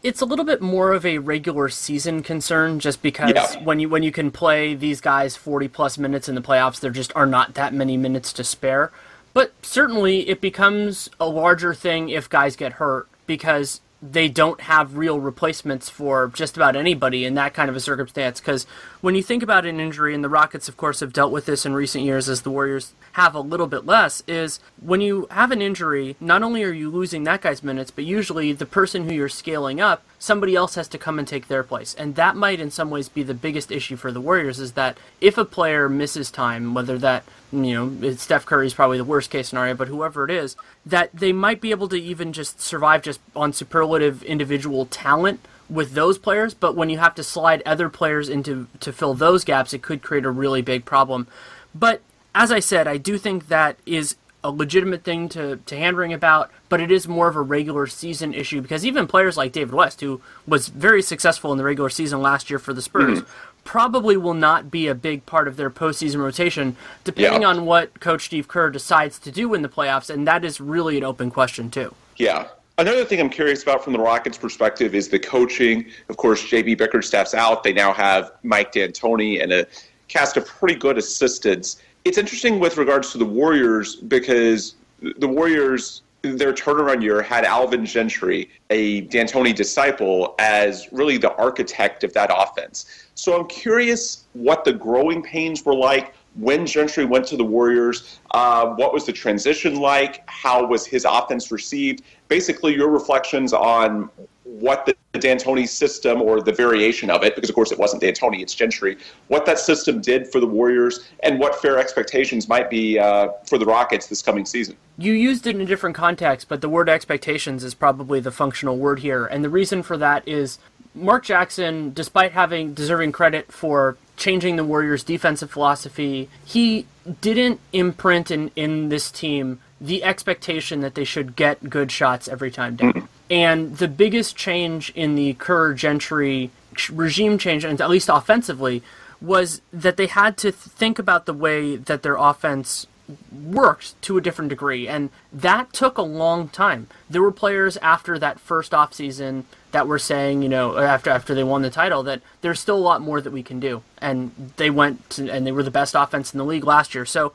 It's 0.05 0.21
a 0.21 0.25
little 0.27 0.45
bit 0.45 0.61
more 0.61 0.93
of 0.93 1.05
a 1.07 1.19
regular 1.19 1.69
season 1.71 2.23
concern 2.23 2.79
just 2.79 3.03
because 3.03 3.33
Yeah. 3.35 3.65
when 3.65 3.81
you 3.81 3.89
when 3.89 4.03
you 4.05 4.13
can 4.13 4.31
play 4.31 4.75
these 4.75 5.01
guys 5.01 5.35
40 5.35 5.67
plus 5.69 5.99
minutes 5.99 6.29
in 6.29 6.35
the 6.37 6.43
playoffs 6.43 6.79
there 6.79 6.91
just 6.93 7.11
are 7.17 7.27
not 7.27 7.55
that 7.55 7.73
many 7.75 7.97
minutes 7.97 8.33
to 8.35 8.45
spare 8.45 8.93
but 9.33 9.53
certainly 9.63 10.29
it 10.29 10.41
becomes 10.41 11.09
a 11.19 11.27
larger 11.27 11.75
thing 11.75 12.11
if 12.11 12.29
guys 12.29 12.55
get 12.55 12.75
hurt 12.75 13.09
because 13.27 13.81
they 14.11 14.29
don't 14.29 14.61
have 14.61 14.99
real 14.99 15.19
replacements 15.19 15.89
for 15.89 16.31
just 16.35 16.59
about 16.59 16.77
anybody 16.77 17.25
in 17.25 17.35
that 17.35 17.55
kind 17.55 17.71
of 17.71 17.77
a 17.77 17.81
circumstance. 17.81 18.39
Because 18.39 18.67
when 19.01 19.15
you 19.15 19.23
think 19.23 19.43
about 19.43 19.65
an 19.65 19.81
injury 19.81 20.15
and 20.15 20.23
the 20.23 20.29
Rockets 20.29 20.69
of 20.69 20.77
course 20.77 21.01
have 21.01 21.13
dealt 21.13 21.33
with 21.33 21.47
this 21.47 21.65
in 21.65 21.73
recent 21.73 22.05
years 22.05 22.29
as 22.29 22.43
the 22.43 22.51
Warriors 22.51 22.93
have 23.13 23.35
a 23.35 23.41
little 23.41 23.67
bit 23.67 23.87
less 23.87 24.23
is 24.27 24.61
when 24.79 25.01
you 25.01 25.27
have 25.31 25.51
an 25.53 25.63
injury 25.63 26.17
not 26.21 26.43
only 26.43 26.63
are 26.65 26.73
you 26.73 26.91
losing 26.91 27.25
that 27.25 27.41
guy's 27.41 27.63
minutes 27.63 27.91
but 27.91 28.05
usually 28.05 28.53
the 28.53 28.67
person 28.67 29.09
who 29.09 29.15
you're 29.15 29.29
scaling 29.29 29.81
up 29.81 30.05
somebody 30.19 30.55
else 30.55 30.75
has 30.75 30.89
to 30.89 30.99
come 30.99 31.19
and 31.19 31.29
take 31.29 31.49
their 31.49 31.63
place. 31.63 31.95
And 31.95 32.15
that 32.17 32.37
might 32.37 32.61
in 32.61 32.71
some 32.71 32.91
ways 32.91 33.09
be 33.09 33.23
the 33.23 33.35
biggest 33.35 33.71
issue 33.71 33.97
for 33.97 34.11
the 34.11 34.21
Warriors 34.21 34.59
is 34.59 34.73
that 34.73 34.99
if 35.21 35.39
a 35.39 35.45
player 35.45 35.89
misses 35.89 36.31
time 36.31 36.75
whether 36.75 36.99
that 36.99 37.25
you 37.53 37.89
know 37.89 38.13
Steph 38.15 38.45
Curry's 38.45 38.75
probably 38.75 38.99
the 38.99 39.05
worst 39.05 39.31
case 39.31 39.49
scenario 39.49 39.75
but 39.75 39.89
whoever 39.89 40.25
it 40.25 40.31
is 40.31 40.57
that 40.87 41.11
they 41.15 41.33
might 41.33 41.61
be 41.61 41.71
able 41.71 41.89
to 41.89 41.97
even 41.97 42.33
just 42.33 42.61
survive 42.61 43.03
just 43.03 43.21
on 43.35 43.53
superlative 43.53 44.23
individual 44.23 44.87
talent 44.87 45.41
with 45.71 45.93
those 45.93 46.19
players, 46.19 46.53
but 46.53 46.77
when 46.77 46.91
you 46.91 46.99
have 46.99 47.15
to 47.15 47.25
slide 47.25 47.63
other 47.65 47.89
players 47.89 48.29
into 48.29 48.67
to 48.81 48.93
fill 48.93 49.15
those 49.15 49.45
gaps, 49.45 49.73
it 49.73 49.83
could 49.83 50.03
create 50.03 50.25
a 50.25 50.31
really 50.31 50.61
big 50.61 50.85
problem. 50.85 51.27
But 51.75 52.03
as 52.35 52.53
I 52.53 52.61
said, 52.61 52.87
I 52.87 52.99
do 52.99 53.17
think 53.17 53.49
that 53.49 53.79
is 53.87 54.17
a 54.43 54.51
legitimate 54.51 55.03
thing 55.05 55.31
to, 55.31 55.57
to 55.57 55.77
hand 55.77 56.13
about, 56.13 56.51
but 56.69 56.79
it 56.79 56.91
is 56.91 57.09
more 57.09 57.29
of 57.29 57.37
a 57.37 57.41
regular 57.41 57.87
season 57.87 58.35
issue 58.35 58.61
because 58.61 58.85
even 58.85 59.07
players 59.07 59.39
like 59.39 59.53
David 59.53 59.75
West, 59.75 60.03
who 60.03 60.21
was 60.47 60.69
very 60.69 61.01
successful 61.01 61.51
in 61.51 61.57
the 61.57 61.65
regular 61.65 61.89
season 61.89 62.21
last 62.21 62.51
year 62.51 62.59
for 62.59 62.75
the 62.75 62.83
Spurs, 62.83 63.21
mm-hmm. 63.21 63.54
Probably 63.65 64.17
will 64.17 64.35
not 64.35 64.71
be 64.71 64.87
a 64.87 64.95
big 64.95 65.27
part 65.27 65.49
of 65.49 65.57
their 65.57 65.71
postseason 65.71 66.19
rotation, 66.19 66.77
depending 67.03 67.43
Yeah. 67.43 67.49
on 67.49 67.67
what 67.67 67.99
Coach 68.01 68.27
Steve 68.27 68.47
Kerr 68.47 68.71
decides 68.71 69.19
to 69.21 69.31
do 69.31 69.55
in 69.55 69.63
the 69.63 69.69
playoffs, 69.69 70.11
and 70.11 70.27
that 70.29 70.45
is 70.45 70.61
really 70.61 70.97
an 70.99 71.05
open 71.05 71.31
question 71.31 71.71
too. 71.71 71.95
Yeah. 72.17 72.49
Another 72.77 73.05
thing 73.05 73.21
I'm 73.21 73.31
curious 73.31 73.63
about 73.63 73.85
from 73.85 73.93
the 73.93 74.01
Rockets' 74.01 74.37
perspective 74.37 74.95
is 74.95 75.09
the 75.09 75.19
coaching. 75.19 75.87
Of 76.09 76.17
course, 76.17 76.43
JB 76.43 76.75
Bickerstaff's 76.77 77.33
out. 77.33 77.63
They 77.63 77.73
now 77.73 77.93
have 77.93 78.33
Mike 78.43 78.73
D'Antoni 78.73 79.43
and 79.43 79.53
a 79.53 79.67
cast 80.09 80.37
of 80.37 80.47
pretty 80.47 80.75
good 80.75 80.99
assistants. 80.99 81.77
It's 82.05 82.19
interesting 82.19 82.59
with 82.59 82.77
regards 82.77 83.13
to 83.13 83.19
the 83.19 83.25
Warriors 83.25 83.95
because 83.97 84.75
the 85.01 85.29
Warriors, 85.29 86.03
their 86.33 86.53
turnaround 86.53 87.03
year, 87.03 87.21
had 87.23 87.45
Alvin 87.45 87.85
Gentry, 87.85 88.49
a 88.71 89.03
D'Antoni 89.03 89.55
disciple, 89.55 90.35
as 90.39 90.89
really 90.93 91.19
the 91.19 91.35
architect 91.37 92.05
of 92.05 92.13
that 92.15 92.31
offense. 92.35 93.09
So 93.15 93.39
I'm 93.39 93.47
curious 93.47 94.25
what 94.33 94.65
the 94.65 94.73
growing 94.73 95.23
pains 95.23 95.65
were 95.65 95.75
like 95.75 96.15
when 96.37 96.67
Gentry 96.67 97.05
went 97.05 97.27
to 97.27 97.37
the 97.37 97.45
Warriors, 97.45 98.19
uh, 98.33 98.67
what 98.67 98.93
was 98.93 99.07
the 99.07 99.13
transition 99.13 99.77
like? 99.77 100.29
How 100.29 100.67
was 100.67 100.85
his 100.85 101.05
offense 101.05 101.53
received? 101.53 102.03
Basically, 102.29 102.75
your 102.75 102.89
reflections 102.89 103.53
on 103.53 104.11
what 104.43 104.85
the 104.85 104.97
D'Antoni 105.19 105.69
system 105.69 106.21
or 106.21 106.41
the 106.41 106.53
variation 106.53 107.11
of 107.11 107.23
it, 107.23 107.35
because 107.35 107.49
of 107.49 107.55
course 107.55 107.73
it 107.73 107.79
wasn't 107.79 108.03
D'Antoni, 108.03 108.41
it's 108.41 108.55
Gentry, 108.55 108.99
what 109.29 109.47
that 109.47 109.59
system 109.59 110.01
did 110.01 110.27
for 110.31 110.41
the 110.41 110.47
Warriors, 110.47 111.09
and 111.23 111.39
what 111.39 111.61
fair 111.61 111.79
expectations 111.79 112.49
might 112.49 112.71
be 112.71 112.99
uh, 112.99 113.29
for 113.47 113.59
the 113.59 113.67
Rockets 113.67 114.07
this 114.07 114.23
coming 114.23 114.45
season. 114.45 114.77
You 114.99 115.13
used 115.13 115.47
it 115.47 115.55
in 115.55 115.61
a 115.61 115.67
different 115.67 115.97
context, 115.97 116.49
but 116.49 116.61
the 116.61 116.69
word 116.69 116.89
expectations 116.89 117.65
is 117.65 117.75
probably 117.75 118.21
the 118.21 118.31
functional 118.31 118.77
word 118.77 119.01
here. 119.01 119.27
And 119.27 119.45
the 119.45 119.49
reason 119.49 119.83
for 119.83 119.97
that 119.97 120.27
is 120.29 120.59
Mark 120.95 121.25
Jackson, 121.25 121.93
despite 121.93 122.33
having 122.33 122.75
deserving 122.75 123.13
credit 123.13 123.51
for 123.51 123.97
changing 124.17 124.57
the 124.57 124.65
Warriors' 124.65 125.03
defensive 125.03 125.51
philosophy, 125.51 126.29
he 126.45 126.87
didn't 127.21 127.61
imprint 127.73 128.31
in, 128.31 128.51
in 128.55 128.89
this 128.89 129.11
team 129.11 129.61
the 129.81 130.05
expectation 130.05 130.81
that 130.81 130.95
they 130.95 131.05
should 131.05 131.35
get 131.35 131.69
good 131.69 131.91
shots 131.91 132.29
every 132.29 132.51
time 132.51 132.77
down. 132.77 133.04
And 133.31 133.79
the 133.79 133.89
biggest 133.89 134.37
change 134.37 134.91
in 134.95 135.15
the 135.15 135.35
Kerr 135.35 135.75
Gentry 135.75 136.51
regime 136.91 137.39
change, 137.39 137.65
and 137.65 137.81
at 137.81 137.91
least 137.91 138.11
offensively, 138.13 138.83
was 139.21 139.63
that 139.73 139.97
they 139.97 140.07
had 140.07 140.37
to 140.39 140.53
think 140.53 140.99
about 140.99 141.27
the 141.27 141.33
way 141.33 141.77
that 141.77 142.03
their 142.03 142.17
offense 142.17 142.87
worked 143.33 144.01
to 144.03 144.17
a 144.17 144.21
different 144.21 144.49
degree. 144.49 144.89
And 144.89 145.11
that 145.33 145.73
took 145.73 145.99
a 145.99 146.03
long 146.03 146.49
time. 146.49 146.87
There 147.09 147.23
were 147.23 147.33
players 147.33 147.77
after 147.79 148.19
that 148.19 148.41
first 148.41 148.73
offseason 148.73 149.45
that 149.73 149.87
were 149.87 149.99
saying 149.99 150.43
you 150.43 150.49
know 150.49 150.79
after 150.79 151.11
after 151.11 151.35
they 151.35 151.45
won 151.45 151.63
the 151.63 151.71
title 151.71 152.03
that 152.05 152.23
there's 152.41 152.61
still 152.61 152.77
a 152.77 152.79
lot 152.79 153.01
more 153.01 153.21
that 153.21 153.33
we 153.33 153.43
can 153.43 153.61
do. 153.61 153.83
And 153.99 154.53
they 154.57 154.71
went 154.71 155.11
to, 155.11 155.31
and 155.31 155.47
they 155.47 155.53
were 155.53 155.63
the 155.63 155.71
best 155.71 155.95
offense 155.95 156.33
in 156.33 156.39
the 156.39 156.45
league 156.45 156.65
last 156.65 156.95
year. 156.95 157.05
So 157.05 157.33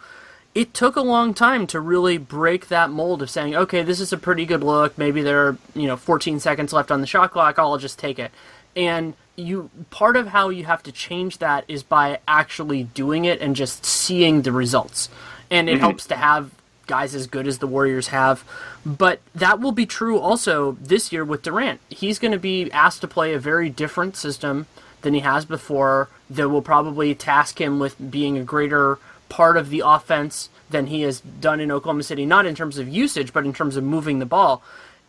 it 0.56 0.74
took 0.74 0.96
a 0.96 1.02
long 1.02 1.34
time 1.34 1.68
to 1.68 1.80
really 1.80 2.18
break 2.18 2.68
that 2.68 2.90
mold 2.90 3.22
of 3.22 3.30
saying 3.30 3.56
okay 3.56 3.84
this 3.84 4.00
is 4.00 4.12
a 4.12 4.18
pretty 4.18 4.46
good 4.46 4.64
look 4.64 4.98
maybe 4.98 5.22
there 5.22 5.48
are 5.48 5.58
you 5.76 5.88
know 5.88 5.98
14 5.98 6.40
seconds 6.40 6.74
left 6.74 6.92
on 6.92 7.02
the 7.02 7.08
shot 7.08 7.32
clock 7.32 7.60
i'll 7.60 7.78
just 7.78 8.00
take 8.00 8.20
it 8.20 8.32
and 8.76 9.14
you 9.36 9.70
part 9.90 10.16
of 10.16 10.28
how 10.28 10.50
you 10.50 10.66
have 10.66 10.84
to 10.84 10.92
change 10.92 11.38
that 11.38 11.64
is 11.68 11.84
by 11.84 12.20
actually 12.28 12.84
doing 12.84 13.26
it 13.26 13.40
and 13.42 13.56
just 13.56 13.86
seeing 13.86 14.42
the 14.42 14.52
results 14.52 15.10
and 15.50 15.70
it 15.70 15.74
mm-hmm. 15.74 15.82
helps 15.82 16.06
to 16.08 16.16
have 16.16 16.52
guys 16.90 17.14
as 17.16 17.28
good 17.28 17.48
as 17.48 17.60
the 17.60 17.68
Warriors 17.68 18.08
have. 18.08 18.44
But 18.86 19.22
that 19.34 19.62
will 19.62 19.72
be 19.72 19.86
true 19.86 20.20
also 20.20 20.74
this 20.82 21.14
year 21.14 21.24
with 21.24 21.44
Durant. 21.44 21.80
He's 21.88 22.20
going 22.20 22.34
to 22.34 22.40
be 22.40 22.70
asked 22.72 23.00
to 23.02 23.08
play 23.08 23.34
a 23.34 23.40
very 23.40 23.70
different 23.70 24.18
system 24.18 24.66
than 25.02 25.14
he 25.14 25.22
has 25.22 25.46
before. 25.46 26.10
That 26.30 26.50
will 26.50 26.62
probably 26.62 27.16
task 27.16 27.62
him 27.62 27.80
with 27.80 28.12
being 28.12 28.38
a 28.38 28.44
greater 28.44 28.98
part 29.30 29.58
of 29.58 29.70
the 29.70 29.84
offense 29.86 30.50
than 30.70 30.88
he 30.88 31.02
has 31.02 31.22
done 31.22 31.60
in 31.60 31.72
Oklahoma 31.72 32.04
City, 32.04 32.26
not 32.26 32.46
in 32.46 32.56
terms 32.56 32.78
of 32.78 32.88
usage, 32.88 33.34
but 33.34 33.46
in 33.46 33.54
terms 33.54 33.76
of 33.76 33.84
moving 33.84 34.20
the 34.20 34.26
ball. 34.26 34.62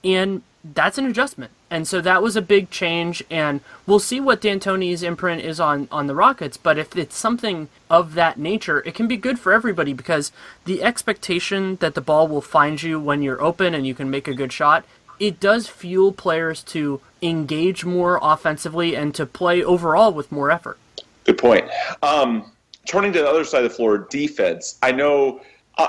And 0.04 0.42
that's 0.62 0.98
an 0.98 1.06
adjustment. 1.06 1.52
And 1.70 1.86
so 1.86 2.00
that 2.00 2.22
was 2.22 2.36
a 2.36 2.42
big 2.42 2.70
change, 2.70 3.22
and 3.30 3.60
we'll 3.86 3.98
see 3.98 4.20
what 4.20 4.40
D'Antoni's 4.40 5.02
imprint 5.02 5.42
is 5.42 5.60
on, 5.60 5.88
on 5.92 6.06
the 6.06 6.14
Rockets. 6.14 6.56
But 6.56 6.78
if 6.78 6.96
it's 6.96 7.16
something 7.16 7.68
of 7.88 8.14
that 8.14 8.38
nature, 8.38 8.82
it 8.84 8.94
can 8.94 9.06
be 9.06 9.16
good 9.16 9.38
for 9.38 9.52
everybody 9.52 9.92
because 9.92 10.32
the 10.64 10.82
expectation 10.82 11.76
that 11.76 11.94
the 11.94 12.00
ball 12.00 12.26
will 12.26 12.40
find 12.40 12.82
you 12.82 12.98
when 12.98 13.22
you're 13.22 13.40
open 13.40 13.74
and 13.74 13.86
you 13.86 13.94
can 13.94 14.10
make 14.10 14.26
a 14.26 14.34
good 14.34 14.52
shot, 14.52 14.84
it 15.18 15.38
does 15.38 15.68
fuel 15.68 16.12
players 16.12 16.62
to 16.64 17.00
engage 17.22 17.84
more 17.84 18.18
offensively 18.20 18.96
and 18.96 19.14
to 19.14 19.26
play 19.26 19.62
overall 19.62 20.12
with 20.12 20.32
more 20.32 20.50
effort. 20.50 20.78
Good 21.24 21.38
point. 21.38 21.68
Um, 22.02 22.50
turning 22.86 23.12
to 23.12 23.20
the 23.20 23.28
other 23.28 23.44
side 23.44 23.64
of 23.64 23.70
the 23.70 23.76
floor, 23.76 23.98
defense. 24.10 24.78
I 24.82 24.92
know 24.92 25.40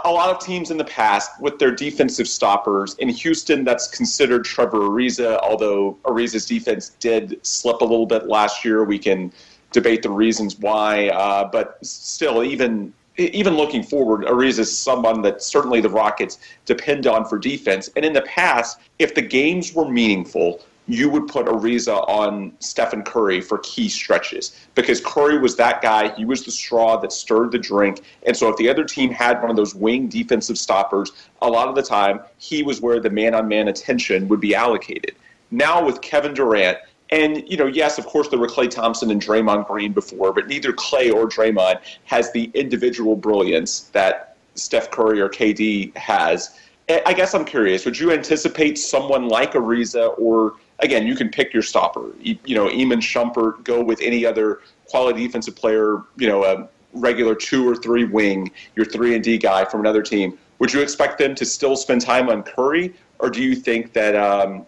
a 0.05 0.11
lot 0.11 0.29
of 0.29 0.39
teams 0.39 0.71
in 0.71 0.77
the 0.77 0.85
past 0.85 1.41
with 1.41 1.59
their 1.59 1.71
defensive 1.71 2.27
stoppers. 2.27 2.95
In 2.95 3.09
Houston, 3.09 3.63
that's 3.63 3.87
considered 3.87 4.45
Trevor 4.45 4.79
Ariza, 4.79 5.39
although 5.39 5.97
Ariza's 6.03 6.45
defense 6.45 6.89
did 6.99 7.45
slip 7.45 7.81
a 7.81 7.85
little 7.85 8.05
bit 8.05 8.27
last 8.27 8.63
year. 8.63 8.83
We 8.83 8.99
can 8.99 9.33
debate 9.71 10.01
the 10.03 10.09
reasons 10.09 10.57
why, 10.59 11.09
uh, 11.09 11.49
but 11.51 11.77
still, 11.85 12.43
even 12.43 12.93
even 13.17 13.55
looking 13.55 13.83
forward, 13.83 14.25
Ariza 14.25 14.59
is 14.59 14.75
someone 14.75 15.21
that 15.23 15.43
certainly 15.43 15.81
the 15.81 15.89
Rockets 15.89 16.39
depend 16.65 17.07
on 17.07 17.25
for 17.25 17.37
defense. 17.37 17.89
And 17.95 18.05
in 18.05 18.13
the 18.13 18.21
past, 18.21 18.79
if 18.99 19.13
the 19.13 19.21
games 19.21 19.73
were 19.73 19.89
meaningful, 19.89 20.61
you 20.87 21.09
would 21.09 21.27
put 21.27 21.45
Ariza 21.45 22.07
on 22.09 22.51
Stephen 22.59 23.03
Curry 23.03 23.39
for 23.39 23.59
key 23.59 23.87
stretches 23.87 24.59
because 24.75 24.99
Curry 24.99 25.37
was 25.37 25.55
that 25.55 25.81
guy. 25.81 26.13
He 26.15 26.25
was 26.25 26.43
the 26.43 26.51
straw 26.51 26.97
that 26.97 27.11
stirred 27.11 27.51
the 27.51 27.59
drink. 27.59 28.01
And 28.25 28.35
so 28.35 28.49
if 28.49 28.57
the 28.57 28.67
other 28.67 28.83
team 28.83 29.11
had 29.11 29.39
one 29.41 29.49
of 29.49 29.55
those 29.55 29.75
wing 29.75 30.07
defensive 30.07 30.57
stoppers, 30.57 31.11
a 31.41 31.49
lot 31.49 31.67
of 31.67 31.75
the 31.75 31.83
time 31.83 32.21
he 32.39 32.63
was 32.63 32.81
where 32.81 32.99
the 32.99 33.09
man 33.09 33.35
on 33.35 33.47
man 33.47 33.67
attention 33.67 34.27
would 34.27 34.41
be 34.41 34.55
allocated. 34.55 35.15
Now 35.51 35.85
with 35.85 36.01
Kevin 36.01 36.33
Durant, 36.33 36.77
and, 37.11 37.43
you 37.47 37.57
know, 37.57 37.67
yes, 37.67 37.97
of 37.97 38.05
course, 38.05 38.29
there 38.29 38.39
were 38.39 38.47
Klay 38.47 38.69
Thompson 38.69 39.11
and 39.11 39.21
Draymond 39.21 39.67
Green 39.67 39.91
before, 39.91 40.31
but 40.31 40.47
neither 40.47 40.71
Klay 40.71 41.13
or 41.13 41.27
Draymond 41.27 41.81
has 42.05 42.31
the 42.31 42.49
individual 42.53 43.17
brilliance 43.17 43.81
that 43.91 44.37
Steph 44.55 44.91
Curry 44.91 45.19
or 45.19 45.27
KD 45.27 45.95
has. 45.97 46.57
I 47.05 47.13
guess 47.13 47.33
I'm 47.33 47.45
curious, 47.45 47.85
would 47.85 47.99
you 47.99 48.11
anticipate 48.11 48.77
someone 48.77 49.27
like 49.27 49.53
Ariza 49.53 50.17
or 50.17 50.55
again, 50.81 51.07
you 51.07 51.15
can 51.15 51.29
pick 51.29 51.53
your 51.53 51.63
stopper. 51.63 52.11
You, 52.19 52.55
know, 52.55 52.69
Iman 52.69 52.99
Shumpert, 52.99 53.63
go 53.63 53.83
with 53.83 53.99
any 54.01 54.25
other 54.25 54.61
quality 54.85 55.25
defensive 55.25 55.55
player, 55.55 56.01
you 56.17 56.27
know, 56.27 56.43
a 56.43 56.67
regular 56.93 57.35
two 57.35 57.67
or 57.67 57.75
three 57.75 58.03
wing, 58.03 58.51
your 58.75 58.85
three 58.85 59.15
and 59.15 59.23
D 59.23 59.37
guy 59.37 59.65
from 59.65 59.79
another 59.79 60.01
team. 60.01 60.37
Would 60.59 60.73
you 60.73 60.81
expect 60.81 61.17
them 61.17 61.33
to 61.35 61.45
still 61.45 61.75
spend 61.75 62.01
time 62.01 62.29
on 62.29 62.43
Curry, 62.43 62.93
or 63.19 63.29
do 63.29 63.41
you 63.41 63.55
think 63.55 63.93
that 63.93 64.15
um, 64.15 64.65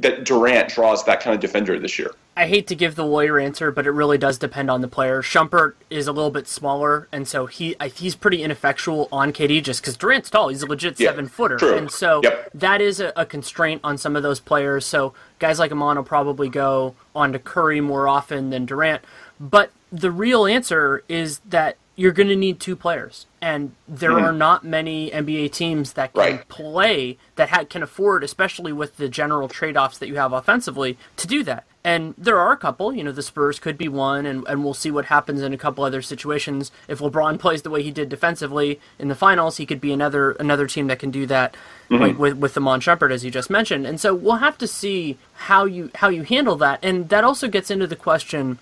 that 0.00 0.24
Durant 0.24 0.68
draws 0.70 1.04
that 1.04 1.20
kind 1.20 1.34
of 1.34 1.40
defender 1.40 1.78
this 1.78 1.98
year? 1.98 2.12
I 2.36 2.46
hate 2.46 2.66
to 2.68 2.74
give 2.74 2.94
the 2.94 3.04
lawyer 3.04 3.38
answer, 3.38 3.70
but 3.70 3.86
it 3.86 3.90
really 3.90 4.16
does 4.16 4.38
depend 4.38 4.70
on 4.70 4.80
the 4.80 4.88
player. 4.88 5.20
Shumpert 5.20 5.74
is 5.90 6.06
a 6.06 6.12
little 6.12 6.30
bit 6.30 6.48
smaller, 6.48 7.08
and 7.12 7.28
so 7.28 7.46
he 7.46 7.76
he's 7.94 8.14
pretty 8.14 8.42
ineffectual 8.42 9.08
on 9.12 9.32
KD 9.32 9.62
just 9.62 9.82
because 9.82 9.96
Durant's 9.96 10.30
tall. 10.30 10.48
He's 10.48 10.62
a 10.62 10.66
legit 10.66 10.98
yeah, 10.98 11.10
seven 11.10 11.28
footer, 11.28 11.58
true. 11.58 11.76
and 11.76 11.90
so 11.90 12.20
yep. 12.22 12.50
that 12.54 12.80
is 12.80 13.00
a, 13.00 13.12
a, 13.16 13.26
constraint 13.26 13.80
on 13.84 13.98
some 13.98 14.16
of 14.16 14.22
those 14.22 14.40
players. 14.40 14.86
So 14.86 15.12
guys 15.38 15.58
like 15.58 15.70
Iman 15.70 15.96
will 15.96 16.04
probably 16.04 16.48
go 16.48 16.94
on 17.14 17.32
to 17.32 17.38
Curry 17.38 17.80
more 17.80 18.08
often 18.08 18.50
than 18.50 18.64
Durant. 18.64 19.02
But 19.38 19.70
the 19.92 20.10
real 20.10 20.46
answer 20.46 21.02
is 21.08 21.40
that 21.40 21.76
you're 22.00 22.12
going 22.12 22.30
to 22.30 22.36
need 22.36 22.58
two 22.58 22.76
players, 22.76 23.26
and 23.42 23.74
there 23.86 24.12
mm-hmm. 24.12 24.24
are 24.24 24.32
not 24.32 24.64
many 24.64 25.10
NBA 25.10 25.52
teams 25.52 25.92
that 25.92 26.14
can 26.14 26.36
right. 26.36 26.48
play 26.48 27.18
that 27.36 27.50
ha- 27.50 27.64
can 27.64 27.82
afford, 27.82 28.24
especially 28.24 28.72
with 28.72 28.96
the 28.96 29.06
general 29.06 29.48
trade-offs 29.48 29.98
that 29.98 30.08
you 30.08 30.16
have 30.16 30.32
offensively, 30.32 30.96
to 31.18 31.26
do 31.26 31.42
that. 31.44 31.66
And 31.84 32.14
there 32.16 32.38
are 32.38 32.52
a 32.52 32.56
couple, 32.56 32.94
you 32.94 33.04
know, 33.04 33.12
the 33.12 33.22
Spurs 33.22 33.58
could 33.58 33.76
be 33.76 33.86
one, 33.86 34.24
and, 34.24 34.48
and 34.48 34.64
we'll 34.64 34.72
see 34.72 34.90
what 34.90 35.04
happens 35.06 35.42
in 35.42 35.52
a 35.52 35.58
couple 35.58 35.84
other 35.84 36.00
situations. 36.00 36.72
If 36.88 37.00
LeBron 37.00 37.38
plays 37.38 37.60
the 37.60 37.70
way 37.70 37.82
he 37.82 37.90
did 37.90 38.08
defensively 38.08 38.80
in 38.98 39.08
the 39.08 39.14
finals, 39.14 39.58
he 39.58 39.66
could 39.66 39.80
be 39.80 39.92
another 39.92 40.32
another 40.32 40.66
team 40.66 40.86
that 40.86 40.98
can 40.98 41.10
do 41.10 41.26
that, 41.26 41.54
mm-hmm. 41.90 42.02
like 42.02 42.18
with 42.18 42.38
with 42.38 42.56
Iman 42.56 42.80
Shumpert, 42.80 43.12
as 43.12 43.26
you 43.26 43.30
just 43.30 43.50
mentioned. 43.50 43.86
And 43.86 44.00
so 44.00 44.14
we'll 44.14 44.36
have 44.36 44.56
to 44.56 44.66
see 44.66 45.18
how 45.34 45.66
you 45.66 45.90
how 45.96 46.08
you 46.08 46.22
handle 46.22 46.56
that, 46.56 46.78
and 46.82 47.10
that 47.10 47.24
also 47.24 47.46
gets 47.46 47.70
into 47.70 47.86
the 47.86 47.96
question 47.96 48.58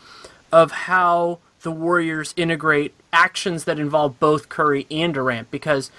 of 0.51 0.73
how 0.73 1.39
the 1.63 1.71
Warriors 1.71 2.35
integrate 2.37 2.95
actions 3.13 3.65
that 3.65 3.79
involve 3.79 4.19
both 4.21 4.49
Curry 4.49 4.87
and 4.91 5.15
Durant 5.15 5.51
because 5.51 5.91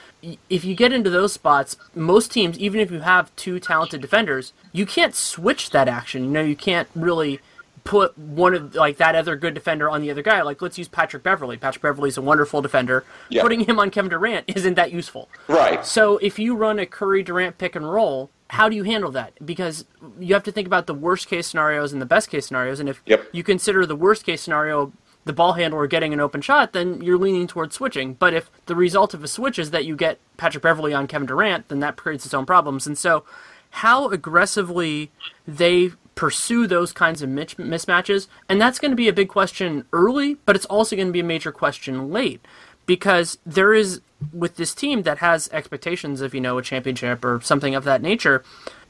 if 0.50 0.64
you 0.64 0.76
get 0.76 0.94
into 0.94 1.10
those 1.10 1.34
spots, 1.34 1.78
most 1.96 2.32
teams, 2.32 2.58
even 2.60 2.80
if 2.80 2.92
you 2.92 3.00
have 3.00 3.36
two 3.36 3.60
talented 3.60 4.02
defenders, 4.02 4.54
you 4.72 4.86
can't 4.86 5.16
switch 5.16 5.72
that 5.72 5.88
action. 5.88 6.24
You 6.26 6.30
know, 6.30 6.42
you 6.42 6.56
can't 6.56 6.88
really 6.96 7.40
put 7.84 8.16
one 8.18 8.54
of 8.54 8.76
like 8.76 8.98
that 8.98 9.16
other 9.16 9.36
good 9.36 9.54
defender 9.54 9.90
on 9.90 10.02
the 10.02 10.12
other 10.12 10.22
guy. 10.22 10.42
Like 10.42 10.62
let's 10.62 10.78
use 10.78 10.88
Patrick 10.88 11.24
Beverley. 11.24 11.58
Patrick 11.58 11.82
Beverley's 11.82 12.18
a 12.18 12.22
wonderful 12.22 12.62
defender. 12.62 13.04
Yeah. 13.30 13.42
Putting 13.42 13.62
him 13.62 13.80
on 13.80 13.90
Kevin 13.90 14.10
Durant 14.10 14.46
isn't 14.48 14.76
that 14.76 14.92
useful. 14.92 15.30
Right. 15.48 15.86
So 15.86 16.18
if 16.18 16.38
you 16.38 16.56
run 16.56 16.80
a 16.80 16.86
Curry 16.86 17.24
Durant 17.24 17.58
pick 17.58 17.76
and 17.76 17.90
roll, 17.90 18.30
how 18.50 18.70
do 18.70 18.76
you 18.76 18.84
handle 18.84 19.12
that? 19.12 19.34
Because 19.46 19.86
you 20.20 20.34
have 20.34 20.44
to 20.44 20.52
think 20.52 20.68
about 20.68 20.88
the 20.88 20.94
worst 20.94 21.28
case 21.28 21.48
scenarios 21.48 21.94
and 21.94 22.02
the 22.02 22.06
best 22.06 22.30
case 22.30 22.48
scenarios. 22.48 22.80
And 22.80 22.90
if 22.90 23.02
yep. 23.06 23.26
you 23.32 23.44
consider 23.44 23.86
the 23.86 23.96
worst 23.96 24.26
case 24.26 24.42
scenario 24.42 24.92
the 25.26 25.34
ball 25.34 25.54
handler 25.54 25.86
getting 25.88 26.14
an 26.14 26.20
open 26.20 26.42
shot, 26.42 26.74
then 26.74 27.02
you're 27.02 27.18
leaning 27.18 27.48
towards 27.48 27.76
switching. 27.76 28.14
But 28.14 28.34
if 28.34 28.50
the 28.66 28.76
result 28.76 29.14
of 29.14 29.24
a 29.24 29.28
switch 29.28 29.60
is 29.60 29.72
that 29.72 29.86
you 29.86 29.96
get 29.96 30.20
Patrick 30.38 30.64
Beverley 30.64 30.94
on 30.94 31.08
Kevin 31.08 31.28
Durant, 31.28 31.68
then 31.68 31.80
that 31.80 31.98
creates 31.98 32.26
its 32.26 32.34
own 32.34 32.46
problems. 32.46 32.88
And 32.88 32.98
so, 32.98 33.26
how 33.72 34.10
aggressively 34.10 35.12
they 35.48 35.92
pursue 36.16 36.68
those 36.68 36.92
kinds 36.92 37.22
of 37.22 37.30
mismatches, 37.30 38.28
and 38.50 38.60
that's 38.60 38.80
going 38.80 38.92
to 38.92 38.96
be 38.96 39.08
a 39.08 39.14
big 39.14 39.30
question 39.30 39.86
early, 39.94 40.36
but 40.46 40.56
it's 40.56 40.66
also 40.66 40.96
going 40.96 41.08
to 41.08 41.14
be 41.14 41.20
a 41.20 41.24
major 41.24 41.52
question 41.52 42.12
late 42.12 42.44
because 42.86 43.38
there 43.46 43.74
is 43.74 44.02
with 44.34 44.56
this 44.56 44.74
team 44.74 45.04
that 45.04 45.20
has 45.20 45.48
expectations 45.54 46.22
of 46.22 46.34
you 46.34 46.42
know 46.42 46.58
a 46.58 46.64
championship 46.64 47.24
or 47.24 47.40
something 47.42 47.76
of 47.76 47.84
that 47.84 48.02
nature 48.02 48.44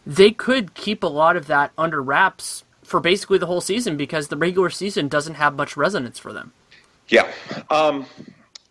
they 0.08 0.32
could 0.32 0.74
keep 0.74 1.04
a 1.04 1.08
lot 1.08 1.36
of 1.36 1.48
that 1.48 1.72
under 1.78 2.02
wraps 2.02 2.64
for 2.90 3.00
basically 3.00 3.38
the 3.38 3.46
whole 3.46 3.62
season 3.62 3.96
because 3.96 4.28
the 4.28 4.38
regular 4.38 4.70
season 4.70 5.08
doesn't 5.08 5.36
have 5.36 5.56
much 5.56 5.78
resonance 5.78 6.18
for 6.18 6.34
them. 6.34 6.52
Yeah. 7.08 7.32
Um, 7.70 8.06